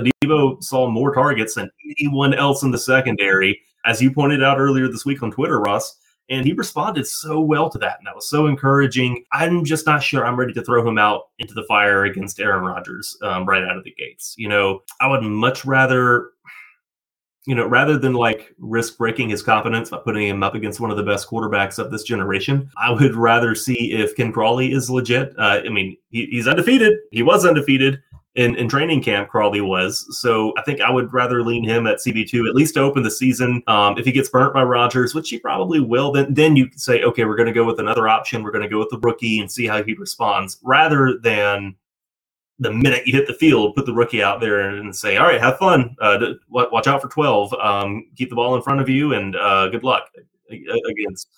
saw 0.60 0.88
more 0.88 1.14
targets 1.14 1.54
than 1.54 1.70
anyone 1.98 2.34
else 2.34 2.62
in 2.62 2.70
the 2.70 2.78
secondary. 2.78 3.60
As 3.84 4.00
you 4.00 4.12
pointed 4.12 4.42
out 4.42 4.58
earlier 4.58 4.88
this 4.88 5.04
week 5.04 5.22
on 5.22 5.30
Twitter, 5.30 5.60
Russ, 5.60 5.96
and 6.30 6.46
he 6.46 6.52
responded 6.52 7.06
so 7.06 7.40
well 7.40 7.68
to 7.68 7.78
that. 7.78 7.98
And 7.98 8.06
that 8.06 8.14
was 8.14 8.30
so 8.30 8.46
encouraging. 8.46 9.24
I'm 9.32 9.64
just 9.64 9.84
not 9.84 10.02
sure 10.02 10.24
I'm 10.24 10.38
ready 10.38 10.52
to 10.54 10.62
throw 10.62 10.86
him 10.86 10.96
out 10.96 11.24
into 11.40 11.54
the 11.54 11.64
fire 11.64 12.04
against 12.04 12.40
Aaron 12.40 12.64
Rodgers 12.64 13.18
um, 13.22 13.44
right 13.44 13.64
out 13.64 13.76
of 13.76 13.84
the 13.84 13.92
gates. 13.92 14.34
You 14.38 14.48
know, 14.48 14.82
I 15.00 15.08
would 15.08 15.22
much 15.22 15.64
rather, 15.64 16.30
you 17.46 17.56
know, 17.56 17.66
rather 17.66 17.98
than 17.98 18.14
like 18.14 18.54
risk 18.58 18.96
breaking 18.96 19.28
his 19.28 19.42
confidence 19.42 19.90
by 19.90 19.98
putting 19.98 20.28
him 20.28 20.44
up 20.44 20.54
against 20.54 20.78
one 20.78 20.92
of 20.92 20.96
the 20.96 21.02
best 21.02 21.28
quarterbacks 21.28 21.80
of 21.80 21.90
this 21.90 22.04
generation, 22.04 22.70
I 22.76 22.92
would 22.92 23.16
rather 23.16 23.56
see 23.56 23.92
if 23.92 24.16
Ken 24.16 24.32
Crawley 24.32 24.72
is 24.72 24.88
legit. 24.88 25.34
Uh, 25.36 25.62
I 25.64 25.68
mean, 25.68 25.96
he, 26.10 26.26
he's 26.26 26.46
undefeated. 26.46 26.96
He 27.10 27.22
was 27.22 27.44
undefeated 27.44 28.00
in, 28.36 28.54
in 28.56 28.68
training 28.68 29.02
camp, 29.02 29.28
Crawley 29.28 29.60
was. 29.60 30.06
So 30.20 30.52
I 30.56 30.62
think 30.62 30.80
I 30.80 30.90
would 30.90 31.12
rather 31.12 31.42
lean 31.42 31.64
him 31.64 31.86
at 31.86 31.98
CB2, 31.98 32.48
at 32.48 32.54
least 32.54 32.74
to 32.74 32.80
open 32.80 33.02
the 33.02 33.10
season. 33.10 33.62
Um, 33.66 33.98
if 33.98 34.04
he 34.04 34.12
gets 34.12 34.28
burnt 34.28 34.54
by 34.54 34.62
Rodgers, 34.62 35.14
which 35.14 35.30
he 35.30 35.38
probably 35.38 35.80
will, 35.80 36.12
then, 36.12 36.32
then 36.32 36.54
you 36.54 36.68
can 36.68 36.78
say, 36.78 37.02
okay, 37.02 37.24
we're 37.24 37.36
going 37.36 37.48
to 37.48 37.52
go 37.52 37.64
with 37.64 37.80
another 37.80 38.08
option. 38.08 38.42
We're 38.42 38.52
going 38.52 38.62
to 38.62 38.68
go 38.68 38.78
with 38.78 38.90
the 38.90 38.98
rookie 38.98 39.40
and 39.40 39.50
see 39.50 39.66
how 39.66 39.82
he 39.82 39.94
responds 39.94 40.58
rather 40.62 41.18
than 41.20 41.74
the 42.60 42.72
minute 42.72 43.06
you 43.06 43.12
hit 43.12 43.26
the 43.26 43.34
field, 43.34 43.74
put 43.74 43.86
the 43.86 43.92
rookie 43.92 44.22
out 44.22 44.40
there 44.40 44.60
and 44.60 44.94
say, 44.94 45.16
all 45.16 45.26
right, 45.26 45.40
have 45.40 45.58
fun. 45.58 45.96
Uh, 46.00 46.34
watch 46.50 46.86
out 46.86 47.00
for 47.02 47.08
12. 47.08 47.54
Um, 47.54 48.06
keep 48.16 48.28
the 48.28 48.36
ball 48.36 48.54
in 48.54 48.62
front 48.62 48.80
of 48.80 48.88
you 48.88 49.14
and 49.14 49.34
uh, 49.34 49.68
good 49.68 49.82
luck 49.82 50.08
against 50.50 51.28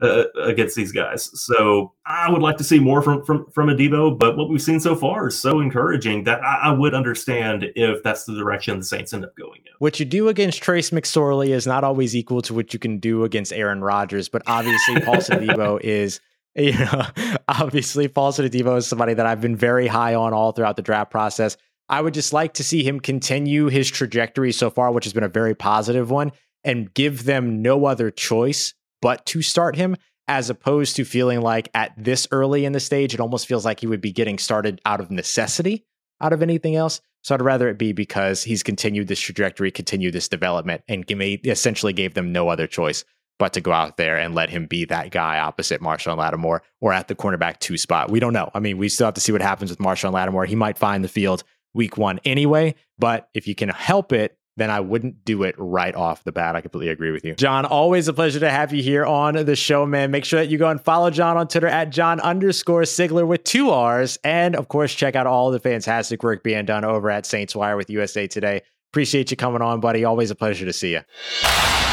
uh, 0.00 0.24
against 0.42 0.76
these 0.76 0.92
guys. 0.92 1.30
So 1.40 1.92
I 2.06 2.30
would 2.30 2.42
like 2.42 2.56
to 2.58 2.64
see 2.64 2.78
more 2.78 3.02
from 3.02 3.24
from 3.24 3.50
from 3.50 3.68
Adebo, 3.68 4.16
but 4.16 4.36
what 4.36 4.48
we've 4.48 4.62
seen 4.62 4.80
so 4.80 4.94
far 4.94 5.28
is 5.28 5.38
so 5.38 5.60
encouraging 5.60 6.24
that 6.24 6.42
I, 6.42 6.68
I, 6.68 6.70
would 6.70 6.94
understand 6.94 7.66
if 7.74 8.02
that's 8.02 8.24
the 8.24 8.34
direction 8.34 8.78
the 8.78 8.84
Saints 8.84 9.12
end 9.12 9.24
up 9.24 9.34
going 9.36 9.60
in. 9.66 9.72
What 9.78 9.98
you 9.98 10.06
do 10.06 10.28
against 10.28 10.62
Trace 10.62 10.90
McSorley 10.90 11.48
is 11.48 11.66
not 11.66 11.84
always 11.84 12.14
equal 12.14 12.42
to 12.42 12.54
what 12.54 12.72
you 12.72 12.78
can 12.78 12.98
do 12.98 13.24
against 13.24 13.52
Aaron 13.52 13.80
Rodgers, 13.80 14.28
but 14.28 14.42
obviously 14.46 15.00
Paul 15.00 15.16
Adebo 15.16 15.80
is. 15.80 16.20
You 16.54 16.72
know, 16.72 17.02
obviously, 17.48 18.08
Paulson 18.08 18.48
Adebo 18.48 18.78
is 18.78 18.86
somebody 18.86 19.14
that 19.14 19.26
I've 19.26 19.40
been 19.40 19.54
very 19.54 19.86
high 19.86 20.16
on 20.16 20.32
all 20.32 20.50
throughout 20.50 20.74
the 20.74 20.82
draft 20.82 21.08
process. 21.08 21.56
I 21.88 22.00
would 22.00 22.14
just 22.14 22.32
like 22.32 22.54
to 22.54 22.64
see 22.64 22.82
him 22.82 22.98
continue 22.98 23.66
his 23.66 23.88
trajectory 23.88 24.50
so 24.50 24.68
far, 24.68 24.90
which 24.90 25.04
has 25.04 25.12
been 25.12 25.22
a 25.22 25.28
very 25.28 25.54
positive 25.54 26.10
one, 26.10 26.32
and 26.64 26.92
give 26.94 27.24
them 27.24 27.62
no 27.62 27.84
other 27.84 28.10
choice 28.10 28.74
but 29.00 29.24
to 29.26 29.42
start 29.42 29.76
him, 29.76 29.96
as 30.26 30.50
opposed 30.50 30.96
to 30.96 31.04
feeling 31.04 31.40
like 31.40 31.70
at 31.74 31.92
this 31.96 32.28
early 32.30 32.64
in 32.64 32.72
the 32.72 32.80
stage, 32.80 33.14
it 33.14 33.20
almost 33.20 33.46
feels 33.46 33.64
like 33.64 33.80
he 33.80 33.86
would 33.86 34.00
be 34.00 34.12
getting 34.12 34.38
started 34.38 34.80
out 34.84 35.00
of 35.00 35.10
necessity, 35.10 35.86
out 36.20 36.32
of 36.32 36.42
anything 36.42 36.76
else. 36.76 37.00
So 37.22 37.34
I'd 37.34 37.42
rather 37.42 37.68
it 37.68 37.78
be 37.78 37.92
because 37.92 38.42
he's 38.44 38.62
continued 38.62 39.08
this 39.08 39.20
trajectory, 39.20 39.70
continued 39.70 40.14
this 40.14 40.28
development, 40.28 40.82
and 40.86 41.04
essentially 41.10 41.92
gave 41.92 42.14
them 42.14 42.32
no 42.32 42.48
other 42.48 42.66
choice 42.66 43.04
but 43.38 43.52
to 43.52 43.60
go 43.60 43.72
out 43.72 43.96
there 43.96 44.16
and 44.16 44.34
let 44.34 44.50
him 44.50 44.66
be 44.66 44.84
that 44.86 45.10
guy 45.10 45.38
opposite 45.38 45.80
Marshon 45.80 46.16
Lattimore 46.16 46.62
or 46.80 46.92
at 46.92 47.08
the 47.08 47.14
cornerback 47.14 47.58
two 47.60 47.78
spot. 47.78 48.10
We 48.10 48.20
don't 48.20 48.32
know. 48.32 48.50
I 48.54 48.60
mean, 48.60 48.78
we 48.78 48.88
still 48.88 49.06
have 49.06 49.14
to 49.14 49.20
see 49.20 49.32
what 49.32 49.42
happens 49.42 49.70
with 49.70 49.78
Marshon 49.78 50.12
Lattimore. 50.12 50.44
He 50.44 50.56
might 50.56 50.78
find 50.78 51.04
the 51.04 51.08
field 51.08 51.44
week 51.74 51.96
one 51.96 52.18
anyway, 52.24 52.74
but 52.98 53.28
if 53.34 53.46
you 53.46 53.54
can 53.54 53.68
help 53.68 54.12
it, 54.12 54.37
then 54.58 54.70
I 54.70 54.80
wouldn't 54.80 55.24
do 55.24 55.42
it 55.44 55.54
right 55.58 55.94
off 55.94 56.24
the 56.24 56.32
bat. 56.32 56.56
I 56.56 56.60
completely 56.60 56.90
agree 56.90 57.10
with 57.10 57.24
you. 57.24 57.34
John, 57.34 57.64
always 57.64 58.08
a 58.08 58.12
pleasure 58.12 58.40
to 58.40 58.50
have 58.50 58.72
you 58.72 58.82
here 58.82 59.04
on 59.04 59.34
the 59.34 59.56
show, 59.56 59.86
man. 59.86 60.10
Make 60.10 60.24
sure 60.24 60.40
that 60.40 60.50
you 60.50 60.58
go 60.58 60.68
and 60.68 60.80
follow 60.80 61.10
John 61.10 61.36
on 61.36 61.48
Twitter 61.48 61.66
at 61.66 61.90
John 61.90 62.20
underscore 62.20 62.82
Sigler 62.82 63.26
with 63.26 63.44
two 63.44 63.70
R's. 63.70 64.18
And 64.24 64.56
of 64.56 64.68
course, 64.68 64.94
check 64.94 65.16
out 65.16 65.26
all 65.26 65.50
the 65.50 65.60
fantastic 65.60 66.22
work 66.22 66.42
being 66.42 66.64
done 66.64 66.84
over 66.84 67.10
at 67.10 67.26
Saints 67.26 67.54
Wire 67.54 67.76
with 67.76 67.88
USA 67.90 68.26
Today. 68.26 68.62
Appreciate 68.92 69.30
you 69.30 69.36
coming 69.36 69.62
on, 69.62 69.80
buddy. 69.80 70.04
Always 70.04 70.30
a 70.30 70.34
pleasure 70.34 70.64
to 70.66 70.72
see 70.72 70.92
you. 70.92 71.87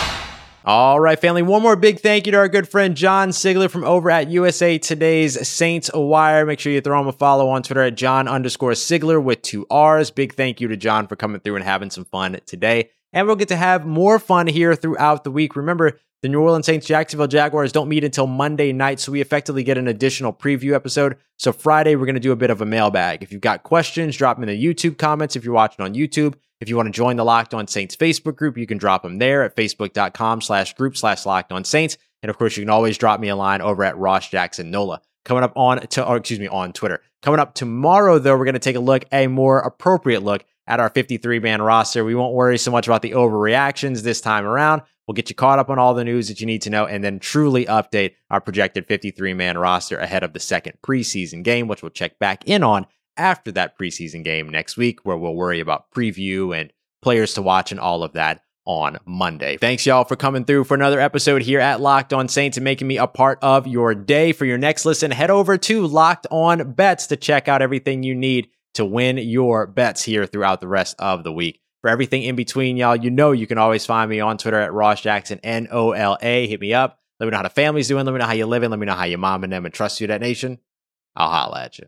All 0.68 1.00
right, 1.00 1.20
family. 1.20 1.44
One 1.44 1.62
more 1.62 1.76
big 1.76 2.00
thank 2.00 2.26
you 2.26 2.32
to 2.32 2.40
our 2.40 2.48
good 2.48 2.68
friend 2.68 2.98
John 2.98 3.30
Sigler 3.30 3.70
from 3.70 3.84
over 3.84 4.10
at 4.10 4.32
USA 4.32 4.80
Today's 4.80 5.48
Saints 5.48 5.92
Wire. 5.94 6.44
Make 6.44 6.60
sure 6.60 6.74
you 6.74 6.82
throw 6.82 7.00
him 7.00 7.06
a 7.06 7.12
follow 7.12 7.50
on 7.50 7.62
Twitter 7.62 7.84
at 7.84 7.94
John 7.94 8.28
underscore 8.28 8.72
Sigler 8.72 9.22
with 9.22 9.44
two 9.44 9.68
R's. 9.70 10.10
Big 10.10 10.34
thank 10.34 10.60
you 10.60 10.68
to 10.68 10.76
John 10.76 11.06
for 11.06 11.16
coming 11.16 11.40
through 11.40 11.58
and 11.58 11.64
having 11.64 11.92
some 11.92 12.06
fun 12.06 12.40
today. 12.48 12.90
And 13.14 13.28
we'll 13.28 13.36
get 13.36 13.50
to 13.50 13.56
have 13.56 13.86
more 13.86 14.18
fun 14.18 14.48
here 14.48 14.74
throughout 14.74 15.24
the 15.24 15.30
week. 15.30 15.56
Remember, 15.56 16.00
the 16.24 16.30
New 16.30 16.42
Orleans 16.42 16.66
Saints 16.66 16.88
Jacksonville 16.88 17.28
Jaguars 17.28 17.72
don't 17.72 17.88
meet 17.88 18.04
until 18.04 18.26
Monday 18.26 18.74
night, 18.74 19.00
so 19.00 19.12
we 19.12 19.22
effectively 19.22 19.62
get 19.62 19.78
an 19.78 19.88
additional 19.88 20.34
preview 20.34 20.74
episode. 20.74 21.18
So 21.38 21.52
Friday, 21.54 21.96
we're 21.96 22.08
going 22.08 22.16
to 22.16 22.20
do 22.20 22.32
a 22.32 22.36
bit 22.36 22.50
of 22.50 22.62
a 22.62 22.66
mailbag. 22.66 23.22
If 23.22 23.32
you've 23.32 23.40
got 23.40 23.62
questions, 23.62 24.18
drop 24.18 24.38
them 24.38 24.50
in 24.50 24.60
the 24.60 24.66
YouTube 24.66 24.98
comments 24.98 25.36
if 25.36 25.46
you're 25.46 25.54
watching 25.54 25.86
on 25.86 25.94
YouTube. 25.94 26.34
If 26.62 26.70
you 26.70 26.78
want 26.78 26.88
to 26.88 26.92
join 26.92 27.18
the 27.18 27.26
Locked 27.26 27.54
On 27.54 27.68
Saints 27.68 27.96
Facebook 27.96 28.36
group, 28.36 28.58
you 28.58 28.66
can 28.66 28.78
drop 28.78 29.04
them 29.04 29.18
there 29.18 29.44
at 29.44 29.56
facebook.com 29.56 30.42
slash 30.42 30.74
group 30.74 30.96
slash 30.96 31.26
Locked 31.26 31.52
On 31.52 31.64
Saints. 31.64 31.98
And 32.22 32.30
of 32.30 32.38
course, 32.38 32.56
you 32.56 32.64
can 32.64 32.70
always 32.70 32.98
drop 32.98 33.20
me 33.20 33.30
a 33.30 33.36
line 33.36 33.62
over 33.62 33.84
at 33.84 33.98
Ross 33.98 34.30
Jackson 34.30 34.72
Nola. 34.72 35.02
Coming 35.26 35.44
up 35.44 35.54
on 35.56 35.80
to, 35.88 36.08
or 36.08 36.18
excuse 36.18 36.40
me, 36.40 36.48
on 36.48 36.72
Twitter. 36.72 37.02
Coming 37.22 37.40
up 37.40 37.56
tomorrow, 37.56 38.20
though, 38.20 38.38
we're 38.38 38.46
going 38.46 38.54
to 38.54 38.60
take 38.60 38.76
a 38.76 38.80
look, 38.80 39.04
a 39.12 39.28
more 39.28 39.60
appropriate 39.60 40.24
look 40.24 40.46
at 40.68 40.80
our 40.80 40.90
53 40.90 41.40
man 41.40 41.62
roster. 41.62 42.06
We 42.06 42.16
won't 42.16 42.34
worry 42.34 42.58
so 42.58 42.72
much 42.72 42.88
about 42.88 43.02
the 43.02 43.12
overreactions 43.12 44.02
this 44.02 44.22
time 44.22 44.46
around. 44.46 44.82
We'll 45.08 45.14
get 45.14 45.30
you 45.30 45.36
caught 45.36 45.60
up 45.60 45.70
on 45.70 45.78
all 45.78 45.94
the 45.94 46.04
news 46.04 46.30
that 46.30 46.40
you 46.40 46.48
need 46.48 46.64
to 46.64 46.70
know 46.70 46.86
and 46.86 47.04
then 47.04 47.20
truly 47.20 47.66
update 47.66 48.14
our 48.32 48.42
projected 48.42 48.88
53 48.88 49.34
man 49.34 49.58
roster 49.58 49.98
ahead 49.98 50.24
of 50.24 50.34
the 50.34 50.40
second 50.40 50.78
preseason 50.82 51.44
game, 51.44 51.68
which 51.68 51.84
we'll 51.84 51.92
check 51.92 52.18
back 52.18 52.44
in 52.48 52.64
on 52.64 52.88
after 53.18 53.52
that 53.54 53.78
preseason 53.78 54.24
game 54.24 54.50
next 54.50 54.78
week, 54.78 55.00
where 55.04 55.18
we'll 55.18 55.36
worry 55.36 55.60
about 55.60 55.92
preview 55.92 56.60
and 56.60 56.72
players 57.02 57.34
to 57.36 57.42
watch 57.42 57.72
and 57.72 57.80
all 57.80 58.04
of 58.04 58.14
that 58.14 58.42
on 58.66 58.98
Monday. 59.06 59.58
Thanks, 59.58 59.86
y'all, 59.86 60.04
for 60.04 60.16
coming 60.16 60.44
through 60.44 60.64
for 60.64 60.74
another 60.74 61.00
episode 61.00 61.44
here 61.44 61.60
at 61.60 61.82
Locked 61.82 62.14
On 62.14 62.28
Saints 62.28 62.58
and 62.58 62.64
making 62.64 62.88
me 62.88 62.98
a 62.98 63.08
part 63.08 63.40
of 63.42 63.68
your 63.68 63.94
day. 63.94 64.32
For 64.32 64.46
your 64.46 64.58
next 64.58 64.86
listen, 64.86 65.12
head 65.12 65.30
over 65.30 65.58
to 65.58 65.86
Locked 65.86 66.28
On 66.32 66.74
Bets 66.74 67.08
to 67.08 67.16
check 67.16 67.48
out 67.48 67.62
everything 67.62 68.04
you 68.04 68.16
need 68.16 68.50
to 68.74 68.86
win 68.86 69.18
your 69.18 69.68
bets 69.68 70.04
here 70.04 70.26
throughout 70.26 70.62
the 70.62 70.68
rest 70.68 70.96
of 71.00 71.24
the 71.24 71.32
week. 71.32 71.62
For 71.82 71.90
everything 71.90 72.24
in 72.24 72.36
between, 72.36 72.78
y'all, 72.78 72.96
you 72.96 73.12
know 73.12 73.32
you 73.32 73.46
can 73.46 73.60
always 73.60 73.86
find 73.86 74.10
me 74.10 74.20
on 74.20 74.40
Twitter 74.40 74.60
at 74.60 74.74
Ross 74.74 75.02
Jackson, 75.02 75.40
N 75.44 75.68
O 75.72 75.92
L 75.92 76.18
A. 76.22 76.48
Hit 76.48 76.60
me 76.60 76.74
up. 76.74 77.00
Let 77.20 77.28
me 77.28 77.32
know 77.32 77.38
how 77.38 77.44
the 77.44 77.50
family's 77.50 77.88
doing. 77.88 78.06
Let 78.06 78.12
me 78.12 78.18
know 78.18 78.26
how 78.26 78.34
you're 78.34 78.48
living. 78.48 78.72
Let 78.72 78.80
me 78.80 78.88
know 78.88 78.96
how 78.96 79.06
your 79.06 79.20
mom 79.20 79.44
and 79.44 79.54
them 79.54 79.66
and 79.66 79.74
trust 79.74 80.02
you, 80.02 80.08
that 80.08 80.22
nation. 80.22 80.58
I'll 81.16 81.30
holla 81.30 81.66
at 81.66 81.78
you. 81.78 81.86